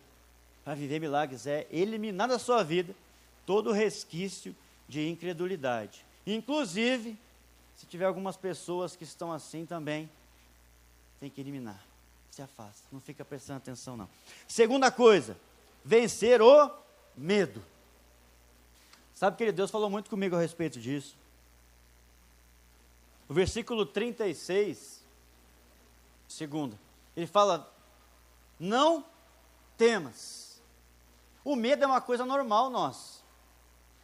[0.63, 2.95] para viver milagres é eliminar da sua vida
[3.47, 4.55] todo resquício
[4.89, 6.05] de incredulidade.
[6.27, 7.19] Inclusive,
[7.77, 10.11] se tiver algumas pessoas que estão assim também,
[11.21, 11.81] tem que eliminar.
[12.31, 14.09] Se afasta, não fica prestando atenção não.
[14.47, 15.37] Segunda coisa,
[15.85, 16.71] vencer o
[17.17, 17.63] medo.
[19.15, 21.17] Sabe que Deus falou muito comigo a respeito disso.
[23.29, 25.03] O versículo 36,
[26.29, 26.79] segunda,
[27.17, 27.71] ele fala:
[28.59, 29.05] Não
[29.77, 30.61] temas.
[31.45, 33.18] O medo é uma coisa normal nós.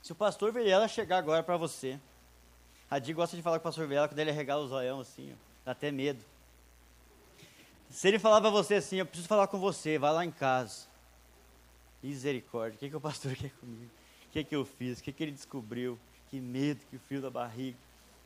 [0.04, 1.98] Se o pastor Vilela chegar agora para você,
[2.90, 5.32] a Di gosta de falar com o pastor Vilela quando ele regala o zoião assim,
[5.32, 6.22] ó, dá até medo.
[7.88, 10.86] Se ele falar para você assim, eu preciso falar com você, vai lá em casa.
[12.02, 13.90] Misericórdia, o que, que o pastor quer comigo?
[14.28, 14.98] O que, que eu fiz?
[14.98, 15.98] O que, que ele descobriu?
[16.28, 17.78] Que medo, que frio da barriga,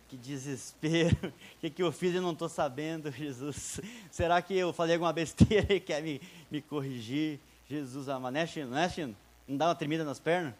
[0.09, 1.17] que desespero.
[1.59, 3.81] O que, que eu fiz e não estou sabendo, Jesus?
[4.11, 7.39] Será que eu falei alguma besteira e quer me, me corrigir?
[7.69, 8.73] Jesus ama, né, Chino?
[8.73, 9.15] Não é, Chino?
[9.47, 10.55] Não dá uma tremida nas pernas?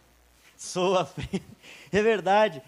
[0.59, 1.41] Sou a frente.
[1.91, 2.61] É verdade.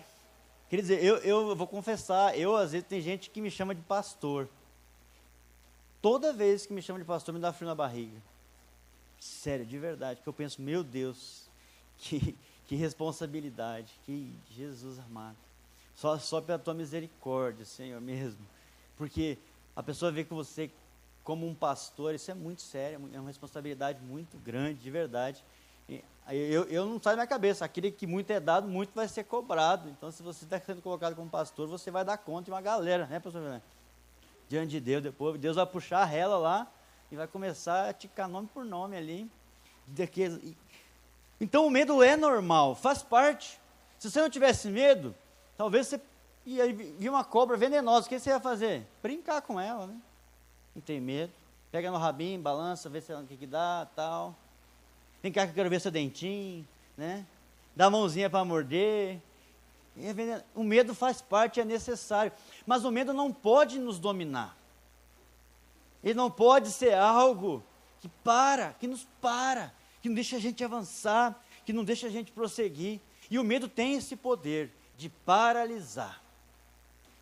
[0.69, 3.81] Quer dizer, eu, eu vou confessar, eu às vezes tem gente que me chama de
[3.81, 4.47] pastor.
[6.01, 8.17] Toda vez que me chama de pastor, me dá frio na barriga.
[9.19, 10.21] Sério, de verdade.
[10.21, 11.49] Que eu penso, meu Deus,
[11.99, 15.37] que, Que responsabilidade, que Jesus amado.
[15.93, 18.39] Só, só pela tua misericórdia, Senhor, mesmo.
[18.95, 19.37] Porque
[19.75, 20.71] a pessoa vê que você
[21.23, 25.43] como um pastor, isso é muito sério, é uma responsabilidade muito grande, de verdade.
[26.33, 29.25] Eu, eu não sai da minha cabeça, aquele que muito é dado, muito vai ser
[29.25, 29.89] cobrado.
[29.89, 33.05] Então, se você está sendo colocado como pastor, você vai dar conta de uma galera,
[33.07, 33.63] né, pastor Fernando?
[34.47, 36.67] Diante de Deus, depois Deus vai puxar a rela lá
[37.11, 39.29] e vai começar a ticar nome por nome ali.
[41.39, 43.59] Então, o medo é normal, faz parte.
[43.99, 45.13] Se você não tivesse medo,
[45.57, 46.01] talvez você
[46.45, 48.87] ia vir uma cobra venenosa, o que você ia fazer?
[49.01, 49.99] Brincar com ela, né?
[50.73, 51.33] Não tem medo.
[51.71, 54.35] Pega no rabinho, balança, vê se o que, que dá, tal.
[55.21, 57.25] Vem cá que eu quero ver seu dentinho, né?
[57.75, 59.21] Dá a mãozinha para morder.
[60.55, 62.31] O medo faz parte, é necessário.
[62.65, 64.57] Mas o medo não pode nos dominar.
[66.03, 67.63] Ele não pode ser algo
[67.99, 72.09] que para, que nos para, que não deixa a gente avançar, que não deixa a
[72.09, 72.99] gente prosseguir.
[73.29, 76.21] E o medo tem esse poder de paralisar.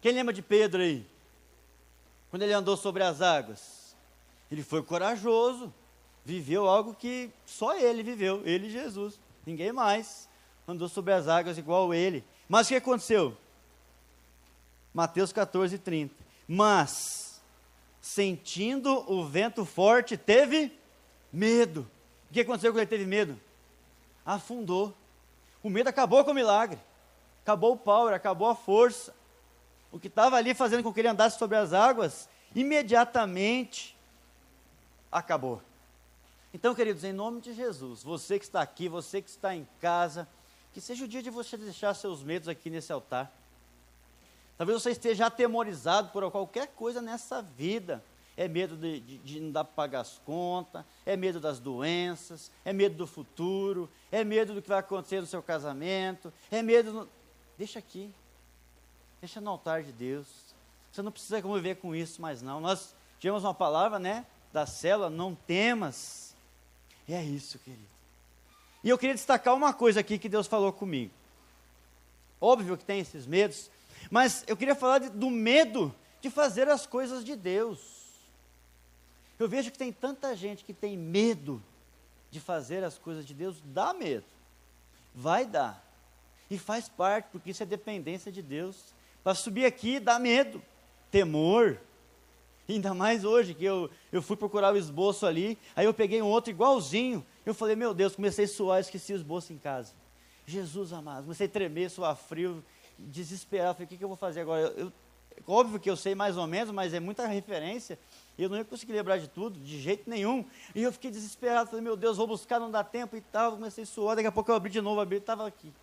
[0.02, 1.06] Quem lembra de Pedro aí?
[2.30, 3.96] Quando ele andou sobre as águas?
[4.50, 5.74] Ele foi corajoso,
[6.24, 10.30] viveu algo que só ele viveu, ele e Jesus, ninguém mais
[10.68, 12.24] andou sobre as águas igual ele.
[12.48, 13.36] Mas o que aconteceu?
[14.94, 16.14] Mateus 14, 30.
[16.48, 17.42] Mas,
[18.02, 20.72] sentindo o vento forte, teve
[21.32, 21.88] medo.
[22.30, 23.40] O que aconteceu quando ele teve medo?
[24.26, 24.96] Afundou.
[25.64, 26.80] O medo acabou com o milagre.
[27.44, 29.14] Acabou o power, acabou a força.
[29.92, 33.98] O que estava ali fazendo com que ele andasse sobre as águas, imediatamente
[35.12, 35.62] acabou.
[36.54, 40.28] Então, queridos, em nome de Jesus, você que está aqui, você que está em casa,
[40.74, 43.32] que seja o dia de você deixar seus medos aqui nesse altar.
[44.58, 48.04] Talvez você esteja atemorizado por qualquer coisa nessa vida.
[48.36, 52.50] É medo de, de, de não dar para pagar as contas, é medo das doenças,
[52.64, 56.94] é medo do futuro, é medo do que vai acontecer no seu casamento, é medo.
[56.94, 57.10] No...
[57.58, 58.14] Deixa aqui.
[59.20, 60.28] Deixa no altar de Deus.
[60.92, 62.60] Você não precisa conviver com isso mais não.
[62.62, 66.29] Nós tivemos uma palavra, né, da célula, não temas.
[67.10, 67.82] E é isso, querido.
[68.84, 71.12] E eu queria destacar uma coisa aqui que Deus falou comigo.
[72.40, 73.72] Óbvio que tem esses medos,
[74.12, 77.80] mas eu queria falar de, do medo de fazer as coisas de Deus.
[79.40, 81.60] Eu vejo que tem tanta gente que tem medo
[82.30, 84.26] de fazer as coisas de Deus, dá medo.
[85.16, 85.84] Vai dar.
[86.48, 88.94] E faz parte, porque isso é dependência de Deus.
[89.24, 90.62] Para subir aqui dá medo,
[91.10, 91.82] temor.
[92.70, 96.28] Ainda mais hoje, que eu, eu fui procurar o esboço ali, aí eu peguei um
[96.28, 97.26] outro igualzinho.
[97.44, 99.94] Eu falei, meu Deus, comecei a suar, esqueci o esboço em casa.
[100.46, 102.64] Jesus amado, comecei a tremer, suar frio,
[102.98, 103.74] desesperar.
[103.74, 104.62] Falei, o que, que eu vou fazer agora?
[104.62, 104.94] Eu, eu,
[105.48, 107.98] óbvio que eu sei mais ou menos, mas é muita referência.
[108.38, 110.46] Eu não ia conseguir lembrar de tudo, de jeito nenhum.
[110.76, 113.54] E eu fiquei desesperado, falei, meu Deus, vou buscar, não dá tempo e tal.
[113.54, 115.74] Comecei a suar, daqui a pouco eu abri de novo, abri e estava aqui.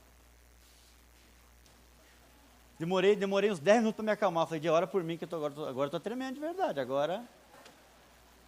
[2.79, 4.47] Demorei, demorei uns 10 minutos para me acalmar.
[4.47, 6.79] Falei, de hora por mim, que eu tô, agora, agora estou tremendo de verdade.
[6.79, 7.27] Agora,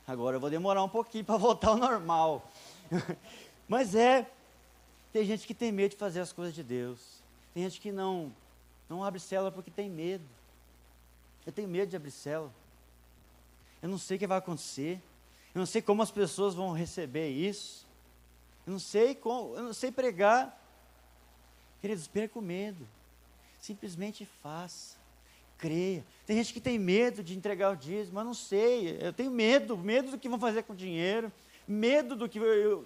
[0.07, 2.51] agora eu vou demorar um pouquinho para voltar ao normal.
[3.67, 4.31] Mas é,
[5.13, 7.23] tem gente que tem medo de fazer as coisas de Deus.
[7.55, 8.31] Tem gente que não,
[8.89, 10.25] não abre célula porque tem medo.
[11.47, 12.53] Eu tenho medo de abrir célula.
[13.81, 15.01] Eu não sei o que vai acontecer.
[15.55, 17.87] Eu não sei como as pessoas vão receber isso.
[18.67, 20.55] Eu não sei como, eu não sei pregar.
[21.81, 22.87] Queridos, perca o medo.
[23.61, 24.97] Simplesmente faça.
[25.59, 26.05] Creia.
[26.25, 28.99] Tem gente que tem medo de entregar o dízimo, mas não sei.
[29.01, 31.33] Eu tenho medo, medo do que vão fazer com o dinheiro,
[31.67, 32.39] medo do que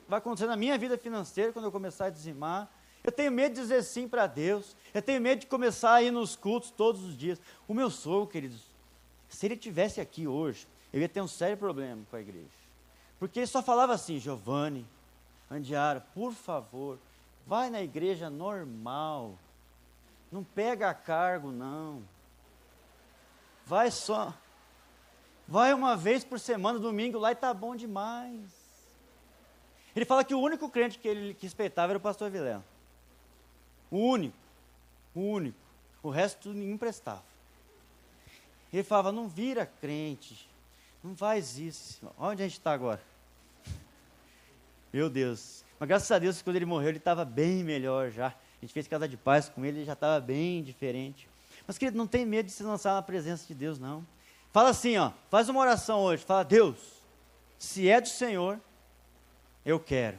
[0.08, 2.70] vai acontecer na minha vida financeira quando eu começar a dizimar.
[3.04, 4.76] Eu tenho medo de dizer sim para Deus.
[4.94, 7.40] Eu tenho medo de começar a ir nos cultos todos os dias.
[7.68, 8.62] O meu sogro, queridos,
[9.28, 12.62] se ele tivesse aqui hoje, eu ia ter um sério problema com a igreja.
[13.18, 14.86] Porque ele só falava assim, Giovanni,
[15.50, 16.98] Andiara, por favor,
[17.46, 19.38] vai na igreja normal.
[20.32, 22.02] Não pega cargo, não.
[23.66, 24.34] Vai só.
[25.46, 28.50] Vai uma vez por semana, domingo, lá e tá bom demais.
[29.94, 32.64] Ele fala que o único crente que ele respeitava era o pastor Vilela.
[33.90, 34.36] O único.
[35.14, 35.58] O único.
[36.02, 37.22] O resto nenhum prestava.
[38.72, 40.48] Ele falava, não vira crente.
[41.04, 42.10] Não faz isso.
[42.18, 43.02] Onde a gente está agora?
[44.90, 45.62] Meu Deus.
[45.78, 48.34] Mas graças a Deus, quando ele morreu, ele estava bem melhor já.
[48.62, 51.28] A gente fez casa de paz com ele, ele já estava bem diferente.
[51.66, 54.06] Mas, querido, não tem medo de se lançar na presença de Deus, não.
[54.52, 56.22] Fala assim, ó, faz uma oração hoje.
[56.22, 56.78] Fala, Deus,
[57.58, 58.60] se é do Senhor,
[59.66, 60.16] eu quero.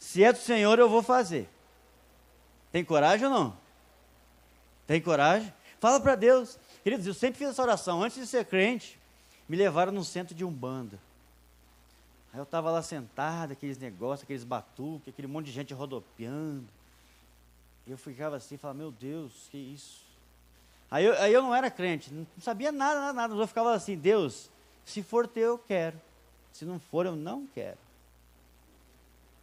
[0.00, 1.48] Se é do Senhor, eu vou fazer.
[2.72, 3.56] Tem coragem ou não?
[4.84, 5.54] Tem coragem?
[5.78, 6.58] Fala para Deus.
[6.82, 8.02] Queridos, eu sempre fiz essa oração.
[8.02, 8.98] Antes de ser crente,
[9.48, 10.98] me levaram no centro de Umbanda.
[12.32, 16.68] Aí eu estava lá sentado, aqueles negócios, aqueles batuques, aquele monte de gente rodopiando.
[17.86, 20.06] E eu ficava assim, falava, meu Deus, que isso?
[20.90, 23.34] Aí eu, aí eu não era crente, não sabia nada, nada, nada.
[23.34, 24.50] Eu ficava assim, Deus,
[24.84, 26.00] se for teu, eu quero.
[26.52, 27.78] Se não for, eu não quero.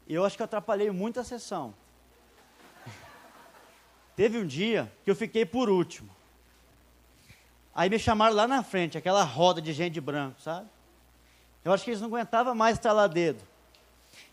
[0.08, 1.74] E eu acho que eu atrapalhei muito a sessão.
[4.15, 6.10] Teve um dia que eu fiquei por último.
[7.74, 10.69] Aí me chamaram lá na frente, aquela roda de gente de branco, sabe?
[11.65, 13.41] Eu acho que eles não aguentavam mais estalar dedo.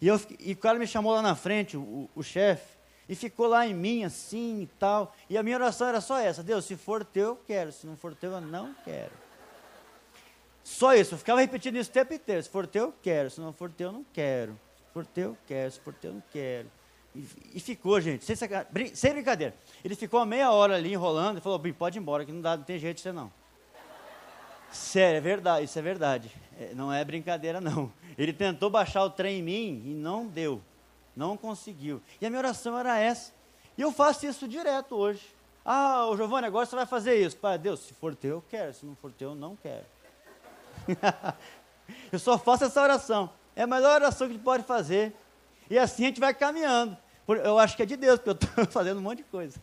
[0.01, 2.77] E, eu, e o cara me chamou lá na frente, o, o chefe,
[3.09, 5.17] e ficou lá em mim, assim e tal.
[5.31, 7.73] E a minha oração era só essa: Deus, se for teu, eu quero.
[7.73, 9.13] Se não for teu, eu não quero.
[10.63, 12.43] Só isso, eu ficava repetindo isso o tempo inteiro.
[12.43, 13.31] Se for teu, eu quero.
[13.31, 14.53] Se não for teu, eu não quero.
[14.53, 15.73] Se for teu, eu quero.
[15.73, 16.71] Se for teu, eu não quero.
[17.15, 18.37] E, e ficou, gente, sem,
[18.95, 19.55] sem, brincadeira.
[19.85, 22.65] Ele ficou meia hora ali enrolando e falou: pode ir embora, que não, dá, não
[22.65, 23.33] tem jeito de você não.
[24.73, 26.31] Sério, é verdade, isso é verdade.
[26.59, 27.93] É, não é brincadeira, não.
[28.17, 30.61] Ele tentou baixar o trem em mim e não deu.
[31.15, 32.01] Não conseguiu.
[32.21, 33.33] E a minha oração era essa.
[33.77, 35.23] E eu faço isso direto hoje.
[35.65, 37.37] Ah, o Giovanni, agora você vai fazer isso.
[37.37, 38.75] Pai, Deus, se for teu, eu quero.
[38.75, 39.85] Se não for teu, eu não quero.
[42.11, 43.31] eu só faço essa oração.
[43.55, 45.15] É a melhor oração que a gente pode fazer.
[45.71, 46.97] E assim a gente vai caminhando.
[47.29, 49.59] Eu acho que é de Deus, porque eu estou fazendo um monte de coisa.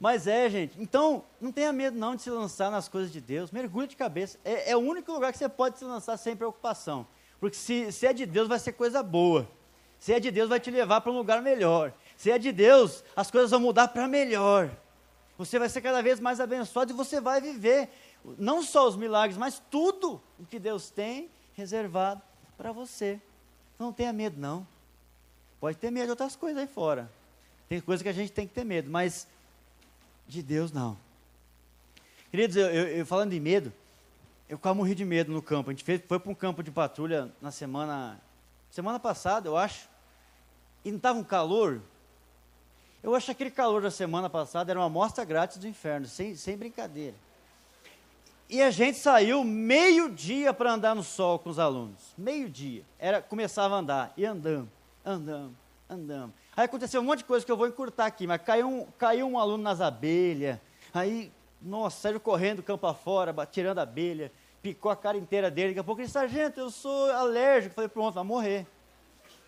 [0.00, 0.80] Mas é, gente.
[0.80, 3.50] Então, não tenha medo não de se lançar nas coisas de Deus.
[3.50, 4.38] Mergulhe de cabeça.
[4.42, 7.06] É, é, o único lugar que você pode se lançar sem preocupação.
[7.38, 9.46] Porque se, se é de Deus, vai ser coisa boa.
[9.98, 11.92] Se é de Deus, vai te levar para um lugar melhor.
[12.16, 14.70] Se é de Deus, as coisas vão mudar para melhor.
[15.36, 17.90] Você vai ser cada vez mais abençoado e você vai viver
[18.38, 22.22] não só os milagres, mas tudo o que Deus tem reservado
[22.56, 23.20] para você.
[23.78, 24.66] Não tenha medo, não.
[25.60, 27.10] Pode ter medo de outras coisas aí fora.
[27.68, 29.28] Tem coisas que a gente tem que ter medo, mas
[30.30, 30.96] de Deus, não.
[32.30, 33.72] Queridos, eu, eu, eu falando de medo,
[34.48, 35.70] eu quase morri de medo no campo.
[35.70, 38.20] A gente fez, foi para um campo de patrulha na semana,
[38.70, 39.88] semana passada, eu acho.
[40.84, 41.82] E não estava um calor.
[43.02, 46.36] Eu acho que aquele calor da semana passada era uma amostra grátis do inferno, sem,
[46.36, 47.16] sem brincadeira.
[48.48, 52.12] E a gente saiu meio-dia para andar no sol com os alunos.
[52.18, 52.84] Meio-dia.
[52.98, 54.12] Era, começava a andar.
[54.16, 54.68] E andamos,
[55.04, 55.52] andamos,
[55.88, 56.34] andamos.
[56.56, 59.26] Aí aconteceu um monte de coisa que eu vou encurtar aqui, mas caiu um, caiu
[59.26, 60.58] um aluno nas abelhas,
[60.92, 61.32] aí,
[61.62, 65.84] nossa, saiu correndo campo afora, tirando a abelha, picou a cara inteira dele, daqui a
[65.84, 68.66] pouco ele disse, sargento, eu sou alérgico, falei, pronto, vai morrer.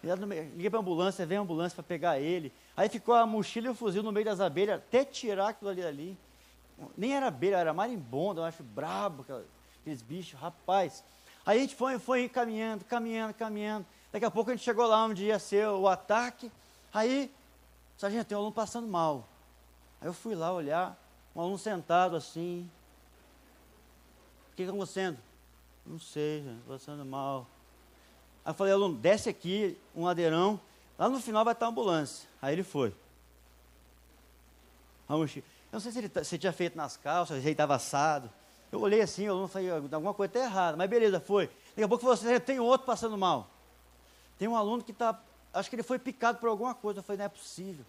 [0.02, 3.70] Liguei para a ambulância, veio a ambulância para pegar ele, aí ficou a mochila e
[3.70, 6.18] o fuzil no meio das abelhas, até tirar aquilo ali ali.
[6.96, 9.24] Nem era abelha, era marimbondo, eu acho brabo,
[9.80, 11.04] aqueles bichos, rapaz.
[11.44, 13.86] Aí a gente foi, foi caminhando, caminhando, caminhando.
[14.12, 16.50] Daqui a pouco a gente chegou lá onde ia ser o ataque.
[16.92, 17.32] Aí,
[17.96, 19.26] sargento, tem um aluno passando mal.
[20.00, 20.98] Aí eu fui lá olhar,
[21.34, 22.68] um aluno sentado assim.
[24.52, 25.18] O que está acontecendo?
[25.86, 27.46] Não sei, gente, passando mal.
[28.44, 30.60] Aí eu falei, aluno, desce aqui, um ladeirão,
[30.98, 32.28] lá no final vai estar a ambulância.
[32.40, 32.94] Aí ele foi.
[35.08, 35.18] Eu
[35.72, 38.30] não sei se ele tá, se tinha feito nas calças, se ele estava assado.
[38.70, 41.46] Eu olhei assim, o aluno falei, alguma coisa está errada, mas beleza, foi.
[41.68, 43.48] Daqui a pouco você tem outro passando mal.
[44.38, 45.18] Tem um aluno que está
[45.52, 47.00] acho que ele foi picado por alguma coisa.
[47.00, 47.84] Eu falei, não é possível.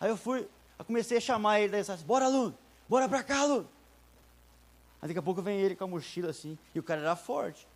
[0.00, 2.56] Aí eu fui, eu comecei a chamar ele, daí disse, bora aluno,
[2.88, 3.68] bora pra cá aluno.
[5.00, 7.66] Aí daqui a pouco vem ele com a mochila assim, e o cara era forte.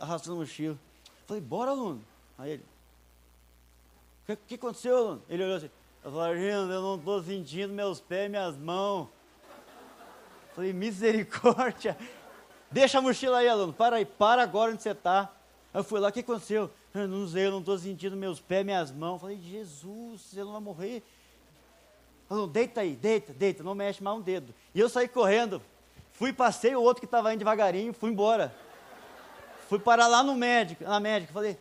[0.00, 0.78] Arrastando a mochila.
[1.04, 2.04] Eu falei, bora aluno.
[2.38, 2.64] Aí ele,
[4.22, 5.22] o que, que, aconteceu aluno?
[5.28, 5.70] Ele olhou assim,
[6.02, 9.08] eu falei, eu não estou sentindo meus pés, minhas mãos.
[10.48, 11.96] Eu falei, misericórdia.
[12.70, 13.72] Deixa a mochila aí, aluno.
[13.72, 15.30] Para aí, para agora onde você está.
[15.72, 16.70] Aí eu fui lá, o que aconteceu?
[16.94, 19.14] Eu não sei, eu não estou sentindo meus pés, minhas mãos.
[19.14, 21.02] Eu falei, Jesus, você não vai morrer.
[22.28, 24.54] Falou, deita aí, deita, deita, não mexe mais um dedo.
[24.72, 25.60] E eu saí correndo,
[26.12, 28.54] fui, passei o outro que estava indo devagarinho, fui embora.
[29.68, 31.58] Fui parar lá no médico, na médica, falei,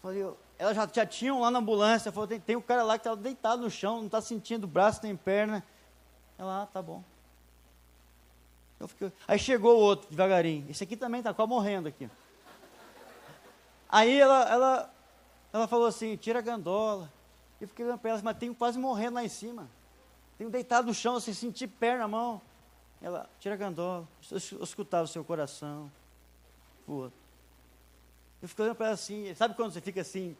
[0.00, 0.26] falei,
[0.58, 3.16] ela já, já tinham lá na ambulância, falou, tem, tem um cara lá que estava
[3.16, 5.62] deitado no chão, não está sentindo braço nem perna.
[6.38, 7.04] Ela, ah, tá bom.
[8.88, 10.66] Fiquei, aí chegou o outro devagarinho.
[10.70, 12.08] Esse aqui também está quase morrendo aqui.
[13.92, 14.94] Aí ela, ela,
[15.52, 17.12] ela falou assim, tira a gandola.
[17.60, 19.68] Eu fiquei olhando para ela, mas tenho quase morrendo lá em cima.
[20.38, 22.40] Tenho deitado no chão, assim, senti pé na mão.
[23.02, 24.08] Ela, tira a gandola.
[24.30, 25.92] Eu escutava o seu coração.
[26.88, 27.18] Outro.
[28.40, 30.34] Eu fiquei olhando para ela assim, sabe quando você fica assim?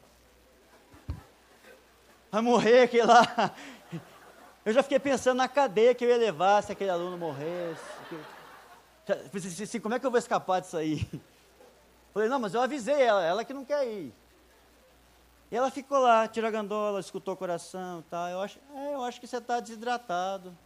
[2.31, 3.55] Vai morrer aquele lá.
[4.65, 7.83] Eu já fiquei pensando na cadeia que eu ia levar se aquele aluno morresse.
[9.35, 11.05] Assim, assim, como é que eu vou escapar disso aí?
[12.13, 14.15] Falei, não, mas eu avisei ela, ela que não quer ir.
[15.51, 18.31] E ela ficou lá, tira a gandola, escutou o coração tá?
[18.31, 20.57] Eu acho, é, eu acho que você está desidratado.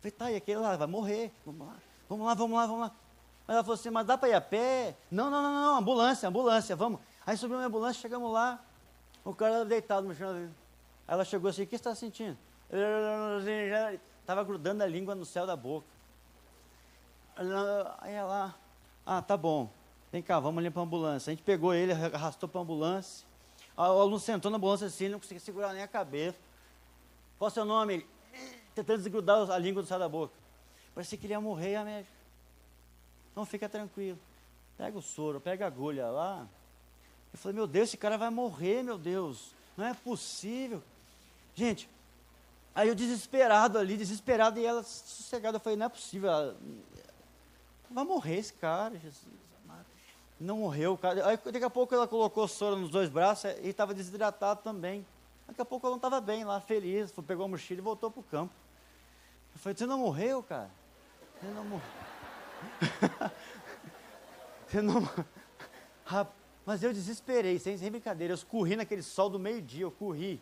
[0.00, 1.32] Falei, tá, e aquele lá vai morrer.
[1.44, 1.76] Vamos lá,
[2.08, 2.92] vamos lá, vamos lá, vamos lá.
[3.46, 4.96] Mas ela falou assim, mas dá para ir a pé?
[5.10, 7.00] Não, não, não, não, ambulância, ambulância, vamos.
[7.26, 8.64] Aí subiu uma ambulância, chegamos lá,
[9.24, 10.50] o cara deitado no chão.
[11.06, 12.38] Ela chegou assim, o que você está sentindo?
[14.20, 15.86] Estava grudando a língua no céu da boca.
[18.00, 18.54] Aí ela,
[19.04, 19.70] ah, tá bom,
[20.12, 21.30] vem cá, vamos ali para a ambulância.
[21.30, 23.26] A gente pegou ele, arrastou para a ambulância.
[23.76, 26.38] O aluno sentou na ambulância assim, não conseguia segurar nem a cabeça.
[27.38, 27.94] Qual o seu nome?
[27.94, 28.06] Ele,
[28.74, 30.34] tentando desgrudar a língua do céu da boca.
[30.94, 32.14] Parecia que ele ia morrer, a médica.
[33.34, 34.18] Não, fica tranquilo.
[34.76, 36.46] Pega o soro, pega a agulha lá.
[37.32, 39.54] Eu falei, meu Deus, esse cara vai morrer, meu Deus.
[39.76, 40.82] Não é possível.
[41.54, 41.88] Gente,
[42.74, 45.56] aí eu desesperado ali, desesperado, e ela sossegada.
[45.56, 46.28] Eu falei, não é possível.
[46.28, 46.56] Ela,
[47.90, 49.49] vai morrer esse cara, Jesus.
[50.40, 51.26] Não morreu cara.
[51.28, 55.06] Aí daqui a pouco ela colocou soro nos dois braços e estava desidratado também.
[55.46, 57.12] Daqui a pouco ela não estava bem lá, feliz.
[57.26, 58.54] Pegou a mochila e voltou para o campo.
[59.52, 60.70] Eu falei, você não morreu, cara?
[61.38, 61.90] Você não morreu.
[64.66, 65.08] você não.
[66.64, 68.32] Mas eu desesperei, sem, sem brincadeira.
[68.32, 70.40] Eu corri naquele sol do meio-dia, eu corri.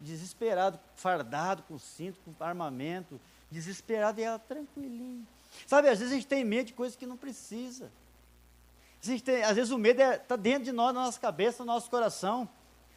[0.00, 3.20] Desesperado, fardado, com cinto, com armamento.
[3.50, 5.26] Desesperado e ela tranquilinha.
[5.66, 7.90] Sabe, às vezes a gente tem medo de coisas que não precisa.
[9.22, 11.72] Tem, às vezes o medo está é, tá dentro de nós, na nossa cabeça, no
[11.72, 12.48] nosso coração.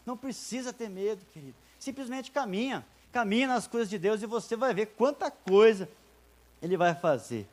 [0.06, 1.56] Não precisa ter medo, querido.
[1.78, 2.86] Simplesmente caminha.
[3.12, 5.90] Caminha nas coisas de Deus e você vai ver quanta coisa
[6.62, 7.48] Ele vai fazer.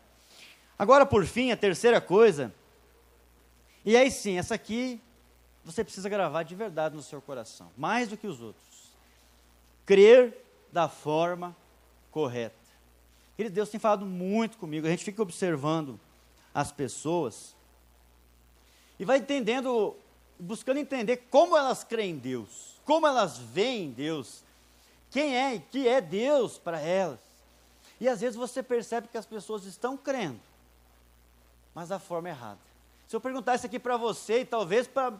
[0.78, 2.52] Agora, por fim, a terceira coisa.
[3.84, 5.00] E aí sim, essa aqui
[5.64, 8.92] você precisa gravar de verdade no seu coração, mais do que os outros.
[9.86, 10.36] Crer
[10.72, 11.56] da forma
[12.10, 12.54] correta.
[13.36, 14.86] Querido, Deus tem falado muito comigo.
[14.86, 15.98] A gente fica observando
[16.54, 17.53] as pessoas
[18.98, 19.96] e vai entendendo,
[20.38, 24.42] buscando entender como elas creem em Deus, como elas veem Deus,
[25.10, 27.20] quem é e que é Deus para elas.
[28.00, 30.40] E às vezes você percebe que as pessoas estão crendo,
[31.74, 32.58] mas da forma errada.
[33.06, 35.14] Se eu perguntar isso aqui para você e talvez para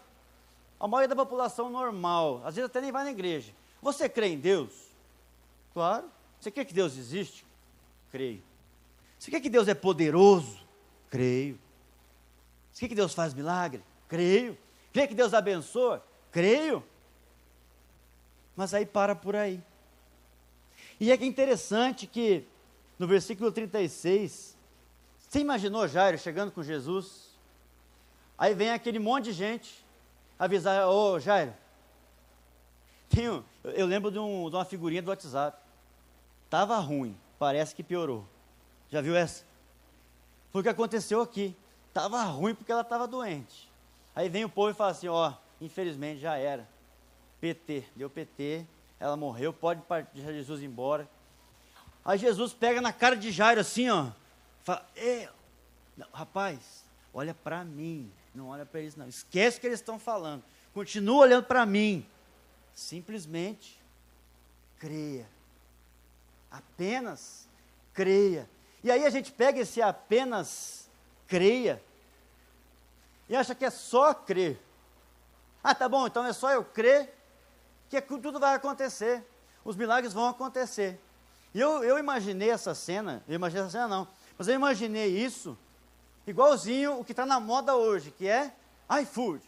[0.80, 4.38] a maioria da população normal, às vezes até nem vai na igreja, você crê em
[4.38, 4.72] Deus?
[5.72, 6.10] Claro.
[6.40, 7.44] Você quer que Deus existe?
[8.10, 8.42] Creio.
[9.18, 10.58] Você quer que Deus é poderoso?
[11.08, 11.58] Creio.
[12.74, 13.82] Quer que Deus faz milagre?
[14.08, 14.58] Creio.
[14.92, 16.04] Quer que Deus abençoa?
[16.30, 16.84] Creio.
[18.56, 19.62] Mas aí para por aí.
[21.00, 22.46] E é que interessante que
[22.98, 24.56] no versículo 36,
[25.18, 27.30] você imaginou Jairo chegando com Jesus?
[28.38, 29.84] Aí vem aquele monte de gente
[30.38, 31.54] avisar, ô oh, Jairo,
[33.08, 35.58] tenho, eu lembro de, um, de uma figurinha do WhatsApp.
[36.44, 38.26] Estava ruim, parece que piorou.
[38.90, 39.44] Já viu essa?
[40.52, 41.56] Foi o que aconteceu aqui.
[41.94, 43.70] Estava ruim porque ela estava doente.
[44.16, 46.68] Aí vem o povo e fala assim, ó, infelizmente já era.
[47.40, 48.66] PT, deu PT,
[48.98, 49.80] ela morreu, pode
[50.12, 51.08] deixar Jesus embora.
[52.04, 54.08] Aí Jesus pega na cara de Jairo assim, ó,
[54.64, 54.84] fala,
[55.96, 59.96] não, rapaz, olha para mim, não olha para eles não, esquece o que eles estão
[59.96, 60.42] falando,
[60.72, 62.04] continua olhando para mim,
[62.74, 63.80] simplesmente
[64.80, 65.28] creia,
[66.50, 67.48] apenas
[67.92, 68.50] creia.
[68.82, 70.83] E aí a gente pega esse apenas
[71.26, 71.82] creia
[73.28, 74.60] e acha que é só crer.
[75.62, 77.14] Ah, tá bom, então é só eu crer
[77.88, 79.24] que tudo vai acontecer,
[79.64, 81.00] os milagres vão acontecer.
[81.54, 85.56] E eu, eu imaginei essa cena, eu imaginei essa cena não, mas eu imaginei isso
[86.26, 88.52] igualzinho o que está na moda hoje, que é
[89.02, 89.42] iFood.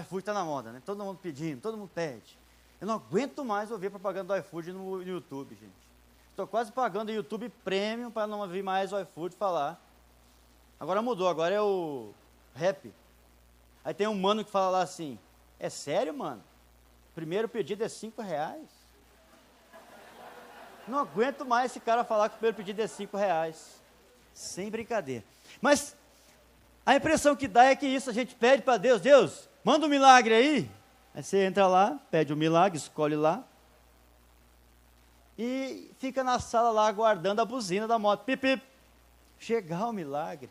[0.00, 0.82] iFood está na moda, né?
[0.84, 2.38] Todo mundo pedindo, todo mundo pede.
[2.80, 5.90] Eu não aguento mais ouvir propaganda do iFood no YouTube, gente.
[6.30, 9.78] Estou quase pagando o YouTube Premium para não ouvir mais o iFood falar.
[10.80, 12.14] Agora mudou, agora é o
[12.54, 12.90] rap.
[13.84, 15.18] Aí tem um mano que fala lá assim,
[15.58, 16.42] é sério, mano?
[17.14, 18.66] Primeiro pedido é cinco reais.
[20.88, 23.78] Não aguento mais esse cara falar que o primeiro pedido é cinco reais.
[24.32, 25.22] Sem brincadeira.
[25.60, 25.94] Mas
[26.86, 29.88] a impressão que dá é que isso a gente pede para Deus, Deus, manda um
[29.88, 30.70] milagre aí.
[31.14, 33.44] Aí você entra lá, pede o um milagre, escolhe lá.
[35.38, 38.24] E fica na sala lá aguardando a buzina da moto.
[38.24, 38.62] Pip, pip.
[39.38, 40.48] Chegar o milagre.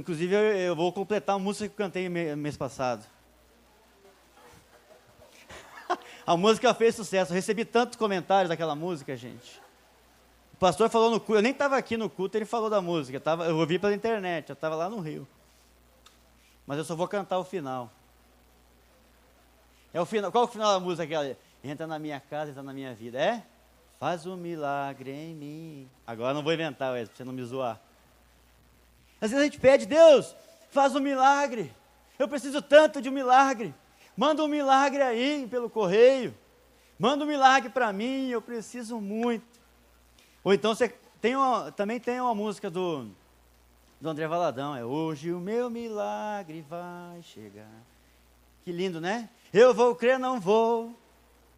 [0.00, 3.04] Inclusive, eu, eu, vou completar a música que eu cantei mês passado.
[6.26, 7.32] A música fez sucesso.
[7.32, 9.60] Eu recebi tantos comentários daquela música, gente.
[10.54, 13.18] O pastor falou no culto, eu nem estava aqui no culto, ele falou da música.
[13.18, 15.28] Eu, tava, eu ouvi pela internet, eu estava lá no Rio.
[16.66, 17.92] Mas eu só vou cantar o final.
[19.92, 20.32] É o final.
[20.32, 21.36] Qual é o final da música aquela?
[21.62, 23.20] Entra na minha casa, entra na minha vida.
[23.20, 23.44] É?
[23.98, 25.90] Faz um milagre em mim.
[26.06, 27.78] Agora não vou inventar, Wes, para você não me zoar.
[29.20, 30.34] Às vezes a gente pede, Deus,
[30.70, 31.74] faz um milagre.
[32.18, 33.74] Eu preciso tanto de um milagre.
[34.16, 36.34] Manda um milagre aí pelo correio.
[36.98, 39.60] Manda um milagre para mim, eu preciso muito.
[40.44, 40.88] Ou então você
[41.20, 43.10] Tem uma, também tem uma música do,
[44.00, 47.82] do André Valadão, é Hoje o meu milagre vai chegar.
[48.64, 49.28] Que lindo, né?
[49.52, 50.94] Eu vou crer, não vou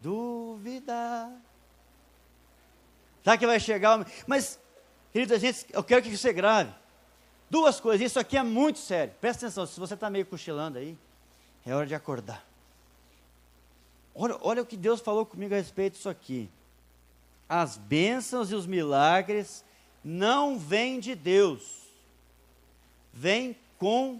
[0.01, 1.31] duvidar.
[3.23, 4.05] Sabe que vai chegar?
[4.27, 4.59] Mas,
[5.11, 6.73] querido, gente, eu quero que você grave.
[7.53, 9.13] Duas coisas, isso aqui é muito sério.
[9.21, 10.97] Presta atenção, se você está meio cochilando aí,
[11.63, 12.43] é hora de acordar.
[14.15, 16.49] Olha, olha o que Deus falou comigo a respeito disso aqui.
[17.47, 19.63] As bênçãos e os milagres
[20.03, 21.83] não vêm de Deus,
[23.13, 24.19] vêm com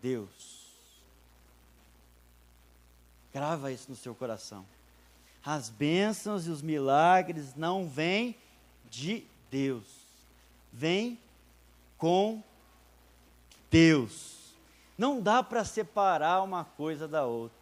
[0.00, 0.70] Deus.
[3.34, 4.64] Grava isso no seu coração.
[5.44, 8.36] As bênçãos e os milagres não vêm
[8.88, 9.88] de Deus,
[10.72, 11.18] vêm
[11.98, 12.40] com
[13.70, 14.54] Deus.
[14.98, 17.58] Não dá para separar uma coisa da outra.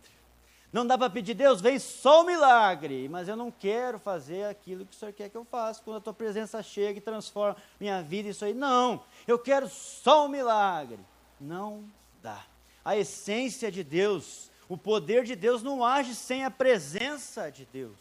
[0.72, 4.84] Não dá para pedir, Deus, vem só o milagre, mas eu não quero fazer aquilo
[4.84, 5.82] que o Senhor quer que eu faça.
[5.82, 8.52] Quando a tua presença chega e transforma minha vida, isso aí.
[8.52, 10.98] Não, eu quero só o milagre.
[11.40, 11.84] Não
[12.22, 12.44] dá.
[12.84, 17.96] A essência de Deus, o poder de Deus não age sem a presença de Deus.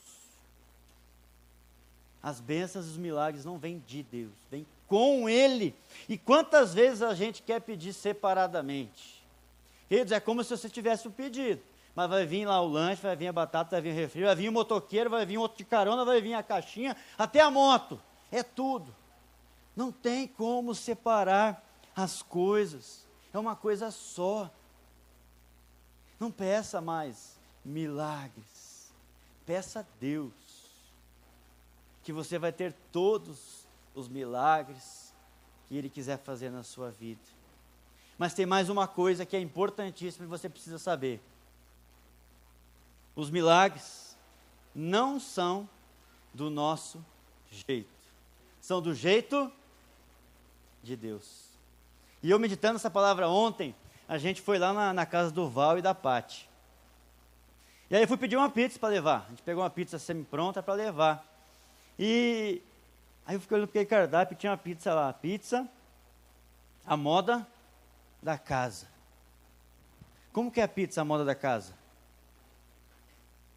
[2.21, 5.75] As bênçãos e os milagres não vêm de Deus, vêm com Ele.
[6.07, 9.23] E quantas vezes a gente quer pedir separadamente?
[9.87, 11.61] Queridos, é como se você tivesse um pedido
[11.97, 14.35] mas vai vir lá o lanche, vai vir a batata, vai vir o refri, vai
[14.35, 17.99] vir o motoqueiro, vai vir outro de carona, vai vir a caixinha, até a moto.
[18.31, 18.95] É tudo.
[19.75, 21.65] Não tem como separar
[21.95, 23.03] as coisas.
[23.33, 24.47] É uma coisa só.
[26.19, 28.91] Não peça mais milagres.
[29.43, 30.31] Peça a Deus
[32.03, 33.66] que você vai ter todos
[33.99, 35.13] os milagres
[35.67, 37.21] que Ele quiser fazer na sua vida.
[38.17, 41.21] Mas tem mais uma coisa que é importantíssima e você precisa saber
[43.15, 44.15] os milagres
[44.75, 45.67] não são
[46.31, 47.03] do nosso
[47.49, 47.89] jeito,
[48.61, 49.51] são do jeito
[50.83, 51.47] de Deus.
[52.21, 53.75] E eu meditando essa palavra ontem,
[54.07, 56.47] a gente foi lá na, na casa do Val e da Pati.
[57.89, 59.25] E aí eu fui pedir uma pizza para levar.
[59.25, 61.25] A gente pegou uma pizza semi-pronta para levar.
[61.97, 62.61] E
[63.27, 65.11] aí eu fiquei olhando para cardápio tinha uma pizza lá.
[65.11, 65.69] Pizza,
[66.85, 67.45] a moda
[68.23, 68.87] da casa.
[70.31, 71.73] Como que é a pizza, a moda da casa?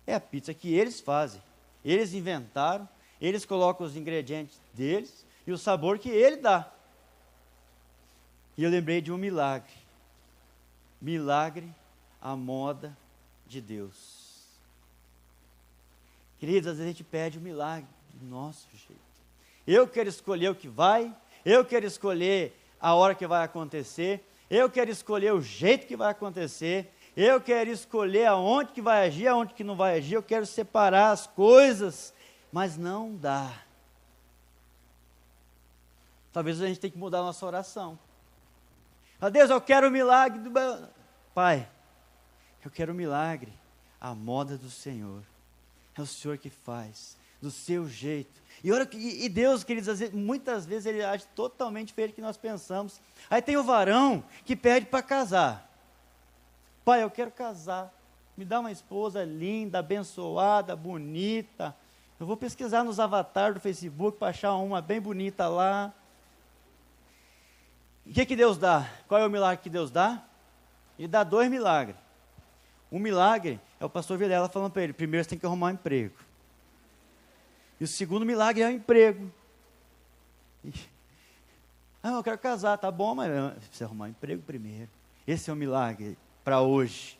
[0.04, 1.40] É a pizza que eles fazem.
[1.84, 2.88] Eles inventaram,
[3.20, 6.70] eles colocam os ingredientes deles e o sabor que ele dá.
[8.56, 9.72] E eu lembrei de um milagre.
[11.00, 11.72] Milagre
[12.20, 12.96] à moda
[13.46, 14.20] de Deus.
[16.40, 19.09] Queridos, às vezes a gente pede um milagre do nosso jeito.
[19.66, 24.68] Eu quero escolher o que vai, eu quero escolher a hora que vai acontecer, eu
[24.70, 29.54] quero escolher o jeito que vai acontecer, eu quero escolher aonde que vai agir, aonde
[29.54, 32.14] que não vai agir, eu quero separar as coisas,
[32.52, 33.52] mas não dá.
[36.32, 37.98] Talvez a gente tenha que mudar a nossa oração.
[39.20, 40.50] A Deus, eu quero o milagre do
[41.34, 41.68] Pai.
[42.64, 43.52] Eu quero o milagre,
[44.00, 45.22] a moda do Senhor.
[45.96, 48.39] É o Senhor que faz, do seu jeito.
[48.62, 53.00] E, olha, e Deus, queridos, muitas vezes ele age totalmente diferente do que nós pensamos.
[53.30, 55.70] Aí tem o varão que pede para casar.
[56.84, 57.92] Pai, eu quero casar.
[58.36, 61.74] Me dá uma esposa linda, abençoada, bonita.
[62.18, 65.92] Eu vou pesquisar nos avatares do Facebook para achar uma bem bonita lá.
[68.06, 68.86] O que, que Deus dá?
[69.08, 70.22] Qual é o milagre que Deus dá?
[70.98, 71.96] Ele dá dois milagres.
[72.92, 75.70] Um milagre é o pastor Vilela falando para ele: primeiro você tem que arrumar um
[75.70, 76.14] emprego.
[77.80, 79.32] E o segundo milagre é o emprego.
[82.02, 83.30] ah, eu quero casar, tá bom, mas
[83.72, 84.90] você arrumar um emprego primeiro.
[85.26, 87.18] Esse é o milagre para hoje.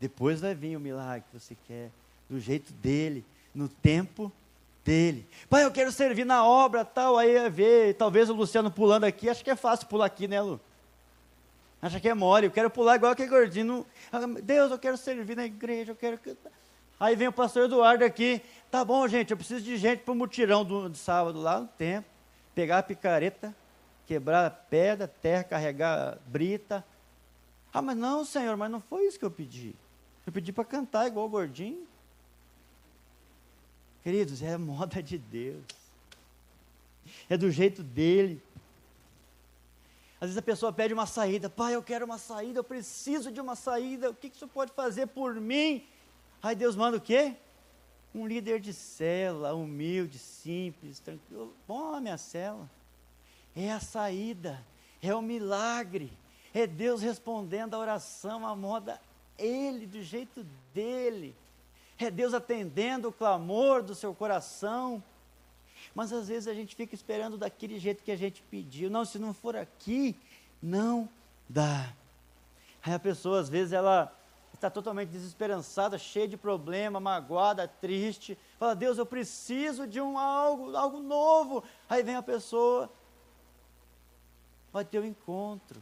[0.00, 1.90] Depois vai vir o milagre que você quer,
[2.30, 4.30] do jeito dele, no tempo
[4.84, 5.26] dele.
[5.50, 9.28] Pai, eu quero servir na obra, tal, aí vai ver, talvez o Luciano pulando aqui,
[9.28, 10.60] acho que é fácil pular aqui, né, Lu?
[11.82, 13.84] Acha que é mole, eu quero pular igual aquele gordinho.
[14.42, 16.18] Deus, eu quero servir na igreja, eu quero.
[16.98, 20.14] Aí vem o pastor Eduardo aqui, tá bom, gente, eu preciso de gente para o
[20.14, 22.08] mutirão do, do sábado lá no tempo,
[22.54, 23.54] pegar a picareta,
[24.06, 26.84] quebrar a pedra, terra, carregar brita,
[27.76, 29.74] ah, mas não, Senhor, mas não foi isso que eu pedi.
[30.26, 31.86] Eu pedi para cantar igual o gordinho.
[34.02, 35.62] Queridos, é moda de Deus.
[37.28, 38.42] É do jeito dele.
[40.18, 41.50] Às vezes a pessoa pede uma saída.
[41.50, 44.08] Pai, eu quero uma saída, eu preciso de uma saída.
[44.08, 45.86] O que, que o senhor pode fazer por mim?
[46.46, 47.34] Aí Deus manda o quê?
[48.14, 51.52] Um líder de cela, humilde, simples, tranquilo.
[51.66, 52.70] Bom, a minha cela.
[53.56, 54.64] É a saída,
[55.02, 56.12] é o milagre.
[56.54, 59.00] É Deus respondendo a oração à moda
[59.36, 61.34] Ele, do jeito dele.
[61.98, 65.02] É Deus atendendo o clamor do seu coração.
[65.96, 68.88] Mas às vezes a gente fica esperando daquele jeito que a gente pediu.
[68.88, 70.14] Não, se não for aqui,
[70.62, 71.08] não
[71.48, 71.92] dá.
[72.84, 74.16] Aí a pessoa, às vezes, ela
[74.56, 78.36] está totalmente desesperançada, cheia de problema, magoada, triste.
[78.58, 81.62] Fala, Deus, eu preciso de um algo, algo novo.
[81.88, 82.90] Aí vem a pessoa,
[84.72, 85.80] vai ter um encontro.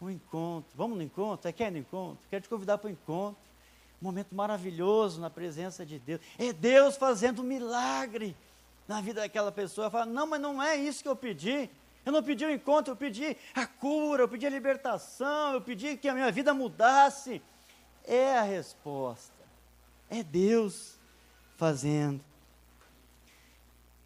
[0.00, 0.70] Um encontro.
[0.74, 1.42] Vamos no encontro?
[1.42, 2.26] Você quer ir no encontro?
[2.28, 3.40] Quero te convidar para o encontro.
[4.02, 6.20] Um momento maravilhoso na presença de Deus.
[6.38, 8.36] É Deus fazendo um milagre
[8.86, 9.90] na vida daquela pessoa.
[9.90, 11.70] Fala, não, mas não é isso que eu pedi.
[12.04, 15.60] Eu não pedi o um encontro, eu pedi a cura, eu pedi a libertação, eu
[15.60, 17.40] pedi que a minha vida mudasse.
[18.04, 19.32] É a resposta.
[20.10, 20.98] É Deus
[21.56, 22.22] fazendo.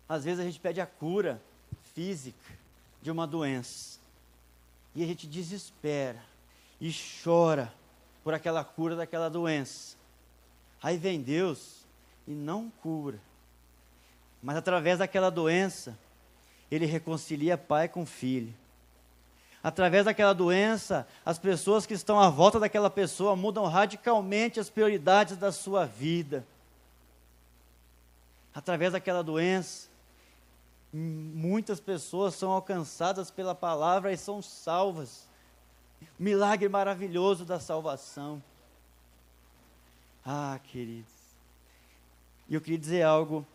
[0.08, 1.42] Às vezes a gente pede a cura
[1.94, 2.56] física
[3.02, 3.98] de uma doença.
[4.94, 6.22] E a gente desespera
[6.80, 7.72] e chora
[8.22, 9.96] por aquela cura daquela doença.
[10.82, 11.84] Aí vem Deus
[12.26, 13.20] e não cura.
[14.42, 15.98] Mas através daquela doença,
[16.70, 18.54] ele reconcilia pai com filho.
[19.62, 25.36] Através daquela doença, as pessoas que estão à volta daquela pessoa mudam radicalmente as prioridades
[25.36, 26.46] da sua vida.
[28.54, 29.88] Através daquela doença,
[30.92, 35.26] muitas pessoas são alcançadas pela palavra e são salvas.
[36.18, 38.42] Milagre maravilhoso da salvação.
[40.24, 41.12] Ah, queridos.
[42.48, 43.46] E eu queria dizer algo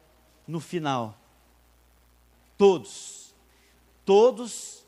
[0.47, 1.17] no final.
[2.57, 3.33] Todos,
[4.05, 4.83] todos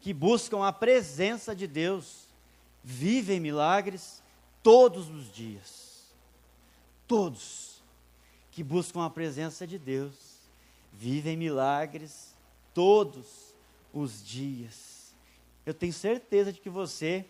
[0.00, 2.28] que buscam a presença de Deus,
[2.82, 4.22] vivem milagres
[4.62, 6.06] todos os dias.
[7.06, 7.82] Todos
[8.50, 10.14] que buscam a presença de Deus,
[10.92, 12.34] vivem milagres
[12.74, 13.54] todos
[13.92, 15.14] os dias.
[15.64, 17.24] Eu tenho certeza de que você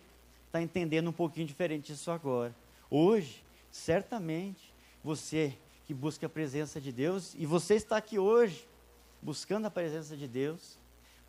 [0.45, 2.55] está entendendo um pouquinho diferente disso agora.
[2.89, 4.73] Hoje, certamente,
[5.03, 8.67] você que busca a presença de Deus, e você está aqui hoje,
[9.21, 10.77] buscando a presença de Deus,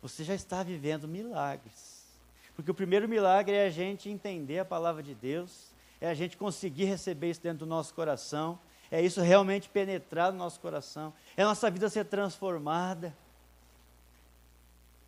[0.01, 2.01] você já está vivendo milagres.
[2.55, 6.37] Porque o primeiro milagre é a gente entender a palavra de Deus, é a gente
[6.37, 11.43] conseguir receber isso dentro do nosso coração, é isso realmente penetrar no nosso coração, é
[11.43, 13.15] a nossa vida ser transformada.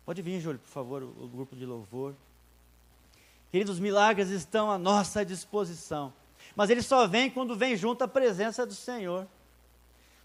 [0.06, 2.14] Pode vir, Júlio, por favor, o, grupo de louvor.
[3.50, 6.12] Queridos, os milagres estão à nossa disposição,
[6.54, 9.26] mas eles só vêm quando vem junto a presença do Senhor.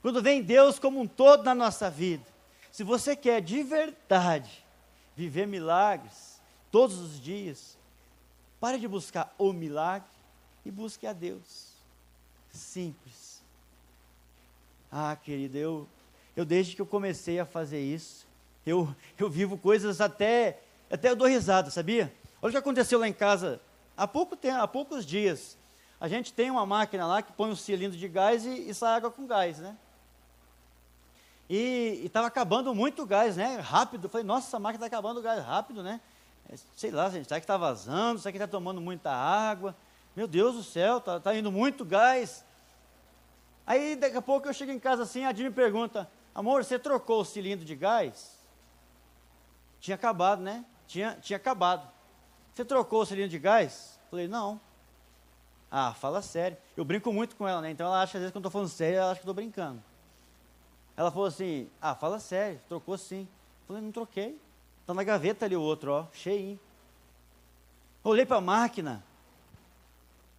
[0.02, 2.26] Quando vem Deus como um todo na nossa vida.
[2.72, 4.66] Se você quer de verdade
[5.16, 6.42] viver milagres
[6.72, 7.78] todos os dias,
[8.60, 10.10] pare de buscar o milagre
[10.66, 11.74] e busque a Deus.
[12.52, 13.44] Simples.
[14.92, 15.88] Ah, querida, eu,
[16.36, 18.28] eu desde que eu comecei a fazer isso,
[18.66, 22.14] eu, eu vivo coisas até, até eu dou risada, sabia?
[22.42, 23.62] Olha o que aconteceu lá em casa
[23.96, 25.58] há, pouco tempo, há poucos dias.
[26.00, 28.96] A gente tem uma máquina lá que põe um cilindro de gás e, e sai
[28.96, 29.78] água com gás, né?
[31.50, 33.58] E estava acabando muito gás, né?
[33.58, 34.08] Rápido.
[34.08, 36.00] Falei, nossa, essa máquina está acabando o gás rápido, né?
[36.48, 38.20] É, sei lá, gente, será que está vazando?
[38.20, 39.76] Será que está tomando muita água?
[40.16, 42.46] Meu Deus do céu, está tá indo muito gás.
[43.66, 47.22] Aí daqui a pouco eu chego em casa assim, a Dini pergunta, amor, você trocou
[47.22, 48.38] o cilindro de gás?
[49.80, 50.66] Tinha acabado, né?
[50.88, 51.90] Tinha, tinha acabado.
[52.54, 54.00] Você trocou o cilindro de gás?
[54.10, 54.60] Falei, não.
[55.72, 56.58] Ah, fala sério.
[56.76, 57.72] Eu brinco muito com ela, né?
[57.72, 59.34] Então ela acha, às vezes, quando eu estou falando sério, ela acha que eu estou
[59.34, 59.82] brincando.
[61.00, 63.22] Ela falou assim: Ah, fala sério, trocou sim.
[63.22, 64.38] Eu falei: Não troquei.
[64.82, 66.60] Está na gaveta ali o outro, ó, cheio.
[68.04, 69.02] Olhei para a máquina,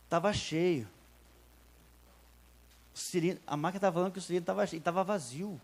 [0.05, 0.87] estava cheio.
[2.93, 5.59] Cilindro, a máquina estava falando que o cilindro estava cheio, estava vazio.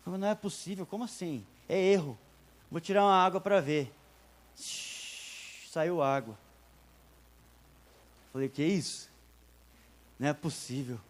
[0.00, 1.46] Eu falei, não é possível, como assim?
[1.66, 2.18] É erro.
[2.70, 3.90] Vou tirar uma água para ver.
[4.54, 6.38] saiu água.
[8.34, 9.08] Falei, que isso?
[10.18, 11.00] Não é possível.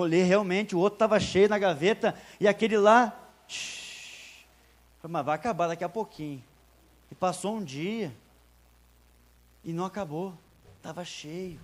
[0.00, 3.14] Olhei realmente, o outro estava cheio na gaveta e aquele lá,
[3.46, 4.44] shh,
[5.02, 6.42] mas vai acabar daqui a pouquinho.
[7.10, 8.12] E passou um dia
[9.62, 10.32] e não acabou,
[10.78, 11.60] estava cheio.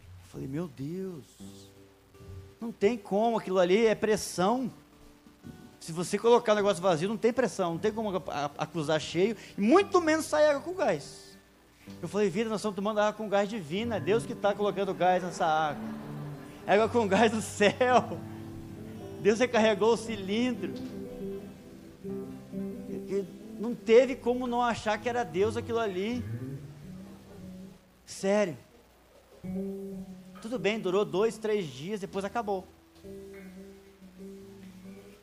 [0.00, 1.24] Eu falei, meu Deus,
[2.60, 4.72] não tem como, aquilo ali é pressão.
[5.78, 8.22] Se você colocar o negócio vazio, não tem pressão, não tem como
[8.58, 11.38] acusar cheio, e muito menos sair água com gás.
[12.00, 14.94] Eu falei, vida, nós estamos tomando água com gás divino, é Deus que está colocando
[14.94, 16.11] gás nessa água
[16.66, 18.18] água com gás do céu.
[19.20, 20.72] Deus recarregou o cilindro.
[23.58, 26.24] Não teve como não achar que era Deus aquilo ali.
[28.04, 28.56] Sério.
[30.40, 32.66] Tudo bem, durou dois, três dias, depois acabou.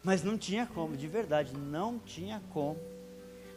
[0.03, 2.77] Mas não tinha como, de verdade, não tinha como.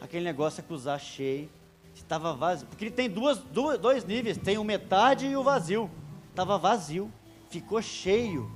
[0.01, 1.49] Aquele negócio acusar cheio.
[1.95, 2.67] Estava vazio.
[2.67, 5.89] Porque ele tem duas, duas, dois níveis: tem o metade e o vazio.
[6.29, 7.09] Estava vazio
[7.53, 8.49] ficou cheio.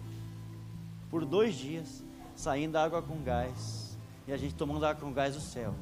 [1.09, 2.03] por dois dias,
[2.35, 5.73] saindo água com gás, e a gente tomando água com gás do céu.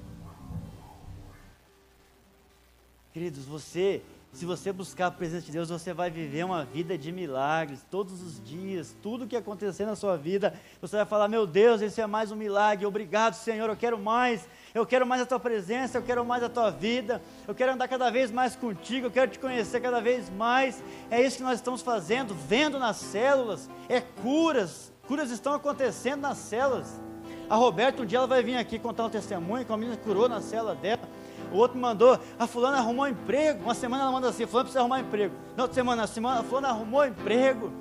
[3.12, 7.12] Queridos, você, se você buscar a presença de Deus, você vai viver uma vida de
[7.12, 8.96] milagres todos os dias.
[9.02, 12.36] Tudo que acontecer na sua vida, você vai falar: Meu Deus, esse é mais um
[12.36, 12.86] milagre.
[12.86, 13.68] Obrigado, Senhor.
[13.68, 14.48] Eu quero mais.
[14.76, 15.98] Eu quero mais a tua presença.
[15.98, 17.22] Eu quero mais a tua vida.
[17.48, 19.08] Eu quero andar cada vez mais contigo.
[19.08, 20.84] Eu quero te conhecer cada vez mais.
[21.10, 23.70] É isso que nós estamos fazendo, vendo nas células.
[23.88, 24.92] É curas.
[25.08, 27.02] Curas estão acontecendo nas células.
[27.50, 30.28] A Roberta, um dia ela vai vir aqui contar um testemunho que a menina curou
[30.28, 31.08] na célula dela.
[31.54, 33.64] O outro mandou, a fulana arrumou um emprego.
[33.64, 35.34] Uma semana ela manda assim, fulana precisa arrumar um emprego.
[35.56, 37.72] Na outra semana, a semana, a fulana arrumou um emprego.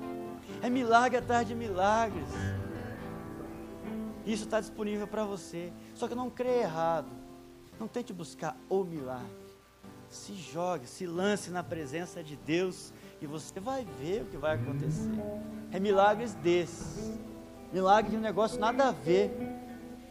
[0.61, 2.29] É milagre atrás de milagres.
[4.25, 5.73] Isso está disponível para você.
[5.95, 7.07] Só que não crê errado.
[7.79, 9.25] Não tente buscar o milagre.
[10.09, 14.55] Se jogue, se lance na presença de Deus e você vai ver o que vai
[14.55, 15.09] acontecer.
[15.71, 17.11] É milagres desses.
[17.73, 19.31] Milagre de um negócio nada a ver.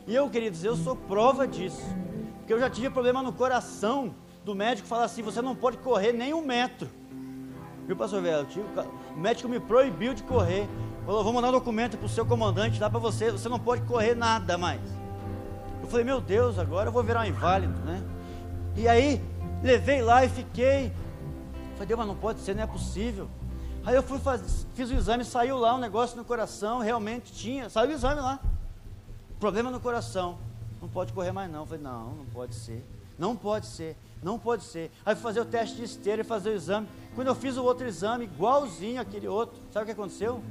[0.07, 1.83] E eu, queridos, eu sou prova disso.
[2.39, 4.15] Porque eu já tive problema no coração
[4.45, 6.89] do médico falar assim: você não pode correr nem um metro.
[7.87, 8.47] Viu, pastor velho?
[9.15, 10.69] O médico me proibiu de correr.
[11.07, 13.31] Falou: vou mandar um documento para o seu comandante lá para você.
[13.31, 15.04] Você não pode correr nada mais.
[15.85, 18.03] Eu falei: meu Deus, agora eu vou virar um inválido, né?
[18.75, 19.23] E aí,
[19.63, 20.91] levei lá e fiquei.
[21.75, 23.29] Falei: Deus, mas não pode ser, não é possível.
[23.85, 24.19] Aí eu fui
[24.73, 28.41] fiz o exame, saiu lá um negócio no coração, realmente tinha, saiu o exame lá.
[29.39, 30.39] Problema no coração
[30.81, 31.61] não pode correr mais não.
[31.61, 32.83] Eu falei, não, não pode ser.
[33.19, 34.91] Não pode ser, não pode ser.
[35.05, 36.89] Aí fui fazer o teste de esteira e fazer o exame.
[37.15, 40.43] Quando eu fiz o outro exame, igualzinho aquele outro, sabe o que aconteceu?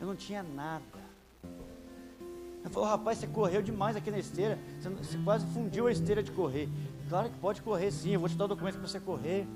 [0.00, 0.99] Eu não tinha nada.
[2.62, 4.58] Ele falou, rapaz, você correu demais aqui na esteira.
[4.78, 6.68] Você, você quase fundiu a esteira de correr.
[7.08, 9.46] Claro que pode correr sim, eu vou te dar o documento para você correr.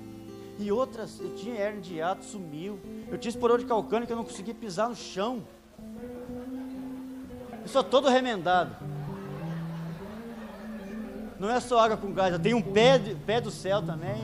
[0.57, 2.79] E outras, eu tinha hernia de ato, sumiu.
[3.09, 5.43] Eu tinha esporão de calcânio que eu não conseguia pisar no chão.
[7.61, 8.75] Eu sou todo remendado.
[11.39, 14.15] Não é só água com gás, eu tenho um pé, pé do céu também,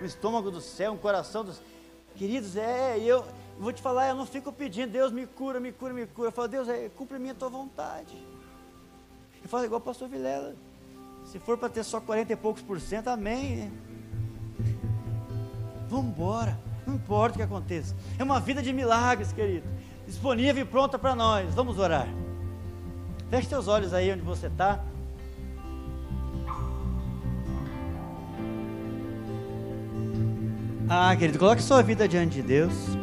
[0.00, 1.64] um estômago do céu, um coração do céu.
[2.16, 3.24] Queridos, é, eu
[3.60, 6.28] vou te falar, eu não fico pedindo, Deus me cura, me cura, me cura.
[6.28, 8.16] Eu falo, Deus, é, cumpre a minha tua vontade.
[9.42, 10.54] Eu falo igual o pastor Vilela.
[11.26, 13.70] Se for para ter só 40 e poucos por cento, amém.
[15.88, 16.58] Vamos embora.
[16.86, 17.94] Não importa o que aconteça.
[18.18, 19.68] É uma vida de milagres, querido.
[20.06, 21.54] Disponível e pronta para nós.
[21.54, 22.08] Vamos orar.
[23.28, 24.82] Feche seus olhos aí onde você está.
[30.88, 32.99] Ah, querido, coloque sua vida diante de Deus.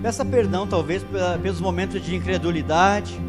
[0.00, 1.04] Peça perdão, talvez,
[1.42, 3.20] pelos momentos de incredulidade,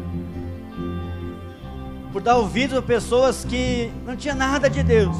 [2.12, 5.16] por dar ouvido a pessoas que não tinham nada de Deus,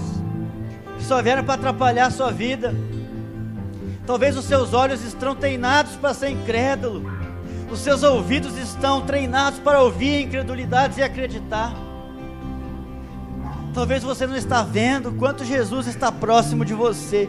[0.97, 2.73] que só vieram para atrapalhar a sua vida.
[4.07, 7.11] Talvez os seus olhos estão treinados para ser incrédulo,
[7.69, 11.75] os seus ouvidos estão treinados para ouvir incredulidades e acreditar.
[13.75, 17.29] Talvez você não está vendo quanto Jesus está próximo de você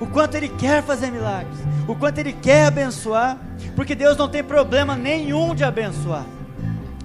[0.00, 3.38] o quanto Ele quer fazer milagres, o quanto Ele quer abençoar,
[3.76, 6.24] porque Deus não tem problema nenhum de abençoar,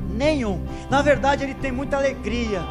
[0.10, 0.66] nenhum.
[0.90, 2.62] Na verdade, Ele tem muita alegria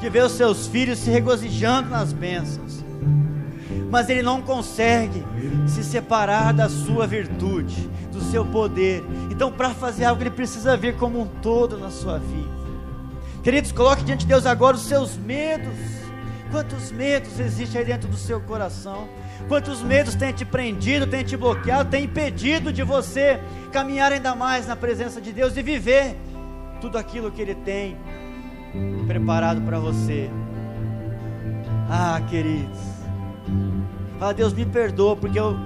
[0.00, 2.84] de ver os seus filhos se regozijando nas bênçãos,
[3.90, 5.24] mas Ele não consegue
[5.66, 9.04] se separar da sua virtude, do seu poder.
[9.30, 12.56] Então, para fazer algo, Ele precisa vir como um todo na sua vida.
[13.42, 15.76] Queridos, coloque diante de Deus agora os seus medos.
[16.50, 19.08] Quantos medos existem aí dentro do seu coração?
[19.48, 23.40] Quantos medos tem te prendido, tem te bloqueado, tem impedido de você
[23.72, 26.16] caminhar ainda mais na presença de Deus e viver
[26.80, 27.96] tudo aquilo que Ele tem
[29.06, 30.30] preparado para você.
[31.88, 32.78] Ah, queridos.
[34.20, 35.56] Ah, Deus me perdoa, porque eu,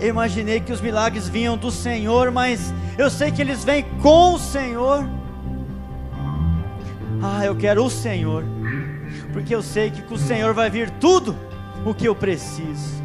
[0.00, 4.34] eu imaginei que os milagres vinham do Senhor, mas eu sei que eles vêm com
[4.34, 5.04] o Senhor.
[7.22, 8.44] Ah, eu quero o Senhor,
[9.32, 11.36] porque eu sei que com o Senhor vai vir tudo
[11.84, 12.99] o que eu preciso.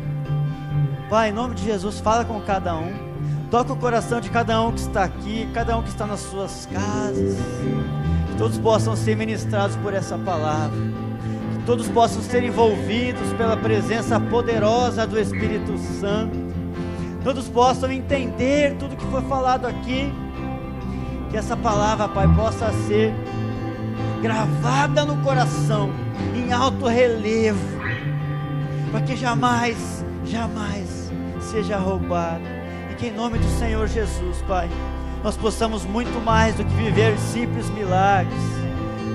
[1.10, 2.92] Pai, em nome de Jesus, fala com cada um.
[3.52, 6.68] Toca o coração de cada um que está aqui, cada um que está nas suas
[6.72, 7.38] casas.
[8.28, 10.76] Que todos possam ser ministrados por essa palavra.
[11.54, 16.36] Que todos possam ser envolvidos pela presença poderosa do Espírito Santo.
[17.24, 20.12] Todos possam entender tudo que foi falado aqui.
[21.30, 23.14] Que essa palavra, Pai, possa ser
[24.24, 25.92] gravada no coração,
[26.36, 27.60] em alto relevo,
[28.92, 30.95] para que jamais, jamais
[31.56, 32.44] seja roubado.
[32.92, 34.70] E que em nome do Senhor Jesus, Pai,
[35.24, 38.38] nós possamos muito mais do que viver simples milagres,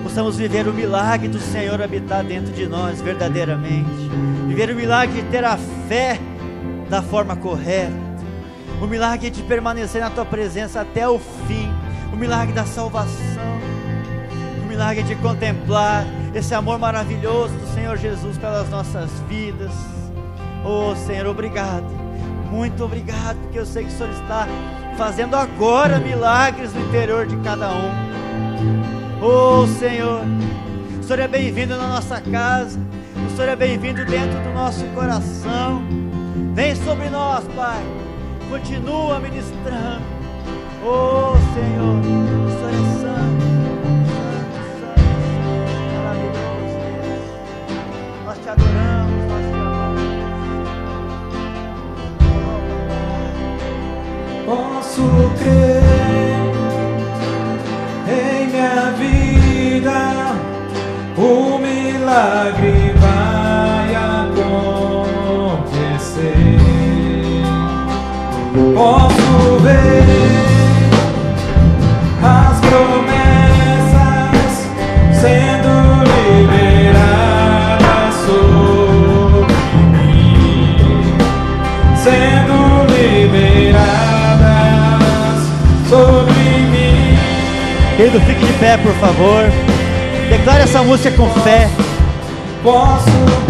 [0.02, 4.08] possamos viver o milagre do Senhor habitar dentro de nós verdadeiramente,
[4.48, 6.18] viver o milagre de ter a fé
[6.88, 7.92] da forma correta,
[8.80, 11.70] o milagre de permanecer na tua presença até o fim,
[12.10, 13.60] o milagre da salvação,
[14.64, 19.72] o milagre de contemplar esse amor maravilhoso do Senhor Jesus pelas nossas vidas.
[20.64, 22.09] Oh Senhor, obrigado,
[22.50, 24.46] muito obrigado, porque eu sei que o Senhor está
[24.96, 27.90] fazendo agora milagres no interior de cada um.
[29.22, 30.22] Oh Senhor,
[30.98, 32.78] o Senhor é bem-vindo na nossa casa,
[33.26, 35.82] o Senhor é bem-vindo dentro do nosso coração.
[36.54, 37.82] Vem sobre nós, Pai,
[38.50, 40.02] continua ministrando.
[40.84, 42.29] Oh Senhor,
[54.50, 55.06] Posso
[55.38, 55.80] crer
[58.08, 60.00] em minha vida,
[61.16, 62.59] o milagre
[88.26, 89.44] Fique de pé, por favor.
[90.28, 91.68] Declare essa música com fé.
[92.62, 93.49] Posso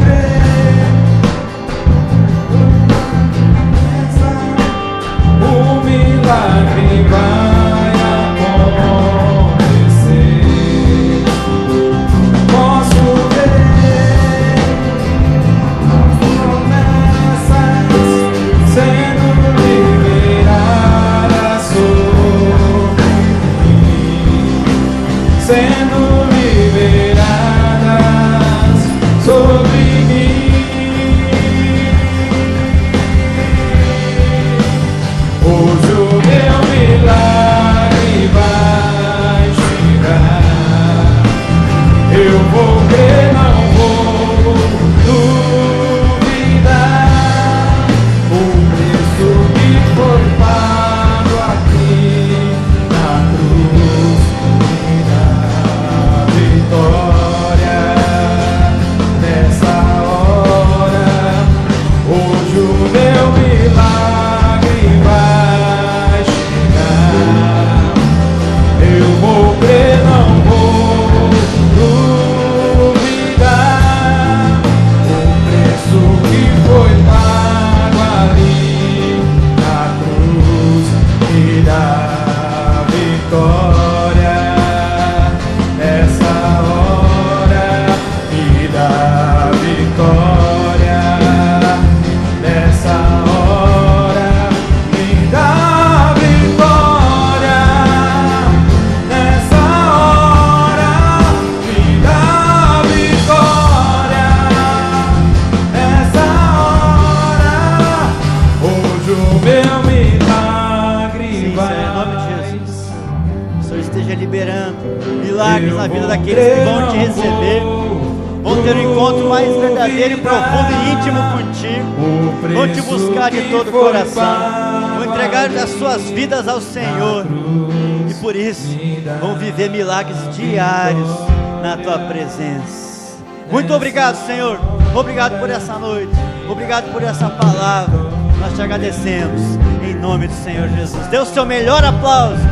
[132.30, 133.18] presença.
[133.50, 134.58] Muito obrigado, Senhor.
[134.94, 136.12] Obrigado por essa noite.
[136.48, 138.10] Obrigado por essa palavra.
[138.38, 139.40] Nós te agradecemos
[139.82, 141.06] em nome do Senhor Jesus.
[141.08, 142.42] Dê o seu melhor aplauso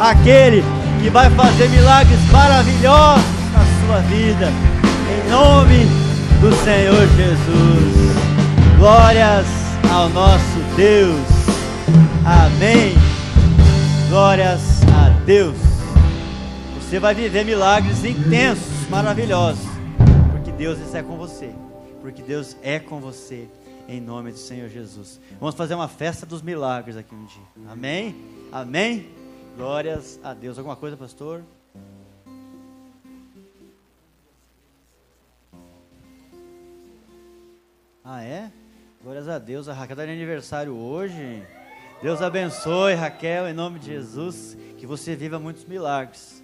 [0.00, 0.64] àquele
[1.00, 4.50] que vai fazer milagres maravilhosos na sua vida.
[5.08, 5.86] Em nome
[6.40, 8.16] do Senhor Jesus.
[8.78, 9.46] Glórias
[9.92, 11.20] ao nosso Deus.
[12.24, 12.94] Amém.
[14.08, 15.56] Glórias a Deus.
[16.88, 19.66] Você vai viver milagres intensos, maravilhosos,
[20.32, 21.52] porque Deus é com você.
[22.00, 23.48] Porque Deus é com você,
[23.86, 25.20] em nome do Senhor Jesus.
[25.38, 27.42] Vamos fazer uma festa dos milagres aqui um dia.
[27.68, 28.16] Amém?
[28.50, 29.10] Amém?
[29.56, 30.56] Glórias a Deus.
[30.56, 31.42] Alguma coisa, pastor?
[38.02, 38.50] Ah, é?
[39.02, 39.68] Glórias a Deus.
[39.68, 41.42] A Raquel está de aniversário hoje.
[42.00, 44.56] Deus abençoe, Raquel, em nome de Jesus.
[44.78, 46.42] Que você viva muitos milagres.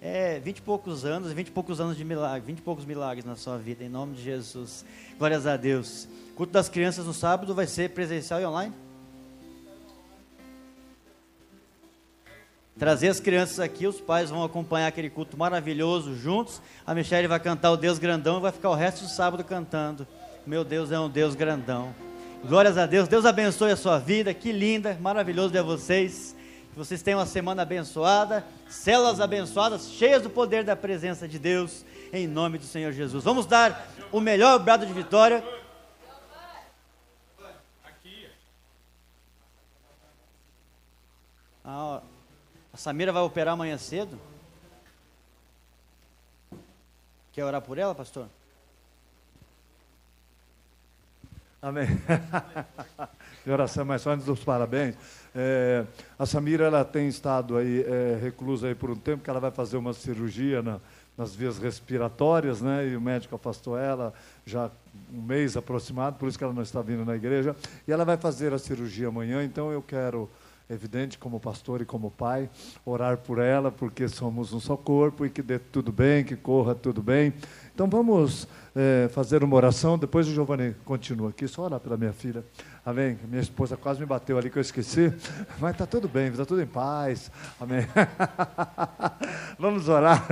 [0.00, 3.24] É, vinte e poucos anos, vinte e poucos anos de milagre, vinte e poucos milagres
[3.24, 4.84] na sua vida, em nome de Jesus.
[5.18, 6.06] Glórias a Deus.
[6.36, 8.72] Culto das crianças no sábado vai ser presencial e online?
[12.78, 16.62] Trazer as crianças aqui, os pais vão acompanhar aquele culto maravilhoso juntos.
[16.86, 20.06] A Michelle vai cantar o Deus grandão e vai ficar o resto do sábado cantando.
[20.46, 21.92] Meu Deus é um Deus grandão.
[22.46, 23.08] Glórias a Deus.
[23.08, 24.32] Deus abençoe a sua vida.
[24.32, 26.36] Que linda, maravilhoso ver vocês.
[26.78, 31.84] Que vocês tenham uma semana abençoada, células abençoadas, cheias do poder da presença de Deus,
[32.12, 33.24] em nome do Senhor Jesus.
[33.24, 35.42] Vamos dar o melhor brado de vitória.
[41.64, 42.00] Ah,
[42.72, 44.16] a Samira vai operar amanhã cedo.
[47.32, 48.28] Quer orar por ela, pastor?
[51.60, 51.88] Amém.
[53.44, 54.94] De oração, mas só antes dos parabéns.
[55.34, 55.84] É,
[56.18, 59.50] a Samira ela tem estado aí é, reclusa aí por um tempo, que ela vai
[59.50, 60.80] fazer uma cirurgia na,
[61.16, 62.88] nas vias respiratórias, né?
[62.88, 64.14] E o médico afastou ela
[64.46, 64.70] já
[65.12, 67.56] um mês aproximado, por isso que ela não está vindo na igreja.
[67.86, 70.30] E ela vai fazer a cirurgia amanhã, então eu quero
[70.70, 72.48] evidente, como pastor e como pai,
[72.84, 76.74] orar por ela, porque somos um só corpo e que dê tudo bem, que corra
[76.74, 77.32] tudo bem.
[77.74, 82.12] Então vamos é, fazer uma oração, depois o Giovanni continua aqui, só orar pela minha
[82.12, 82.44] filha.
[82.88, 83.18] Amém?
[83.28, 85.12] Minha esposa quase me bateu ali que eu esqueci,
[85.60, 87.30] mas está tudo bem, está tudo em paz.
[87.60, 87.86] Amém?
[89.60, 90.26] vamos orar.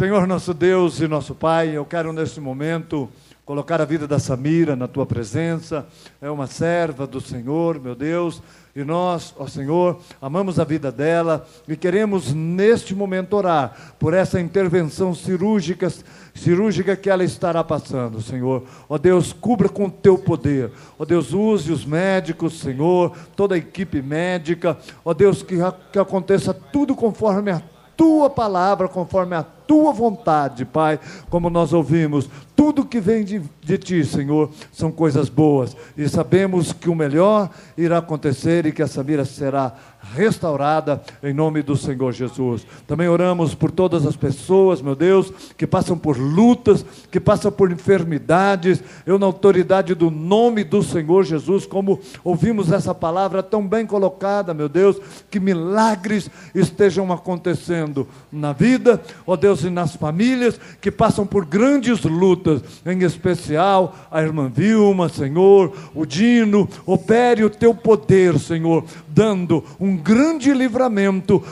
[0.00, 3.06] Senhor nosso Deus e nosso Pai, eu quero nesse momento
[3.44, 5.86] colocar a vida da Samira na tua presença,
[6.22, 8.42] é uma serva do Senhor, meu Deus,
[8.74, 14.40] e nós, ó Senhor, amamos a vida dela e queremos neste momento orar por essa
[14.40, 15.92] intervenção cirúrgica,
[16.34, 18.64] cirúrgica que ela estará passando, Senhor.
[18.88, 20.72] Ó Deus, cubra com o teu poder.
[20.98, 24.78] Ó Deus, use os médicos, Senhor, toda a equipe médica.
[25.04, 25.56] Ó Deus, que,
[25.92, 27.60] que aconteça tudo conforme a
[28.00, 30.98] tua palavra, conforme a tua vontade, Pai,
[31.28, 32.28] como nós ouvimos.
[32.56, 35.76] Tudo que vem de, de ti, Senhor, são coisas boas.
[35.96, 37.48] E sabemos que o melhor
[37.78, 42.66] irá acontecer e que essa vida será restaurada em nome do Senhor Jesus.
[42.86, 47.70] Também oramos por todas as pessoas, meu Deus, que passam por lutas, que passam por
[47.70, 48.82] enfermidades.
[49.06, 54.52] Eu, na autoridade do nome do Senhor Jesus, como ouvimos essa palavra tão bem colocada,
[54.52, 55.00] meu Deus,
[55.30, 62.02] que milagres estejam acontecendo na vida, ó Deus, e nas famílias que passam por grandes
[62.02, 69.64] lutas, em especial a irmã Vilma, Senhor, o Dino, opere o teu poder, Senhor, dando
[69.78, 71.42] um grande livramento,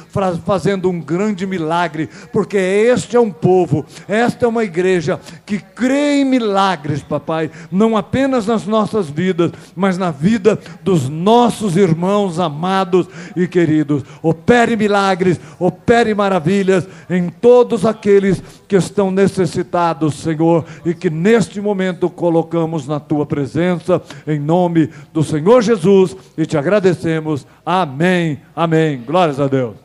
[0.44, 6.20] fazendo um grande milagre, porque este é um povo, esta é uma igreja que crê
[6.20, 13.06] em milagres, papai, não apenas nas nossas vidas, mas na vida dos nossos irmãos amados
[13.34, 14.02] e queridos.
[14.22, 22.10] Opere milagres, opere maravilhas em todos aqueles que estão necessitados, Senhor, e que neste momento
[22.10, 27.46] colocamos na tua presença, em nome do Senhor Jesus, e te agradecemos.
[27.64, 29.02] Amém, amém.
[29.02, 29.76] Glórias a Deus.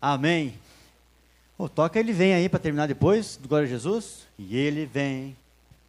[0.00, 0.54] Amém.
[1.56, 4.26] O toca ele vem aí para terminar depois, Glória a Jesus.
[4.38, 5.36] E ele vem.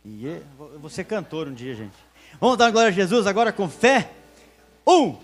[0.04, 0.45] E ele...
[0.60, 1.95] Eu ser cantor um dia, gente.
[2.41, 4.10] Vamos dar glória a Jesus agora com fé.
[4.86, 5.16] Um,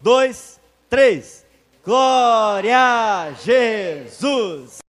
[0.00, 1.44] dois, três.
[1.84, 4.70] Glória a Jesus!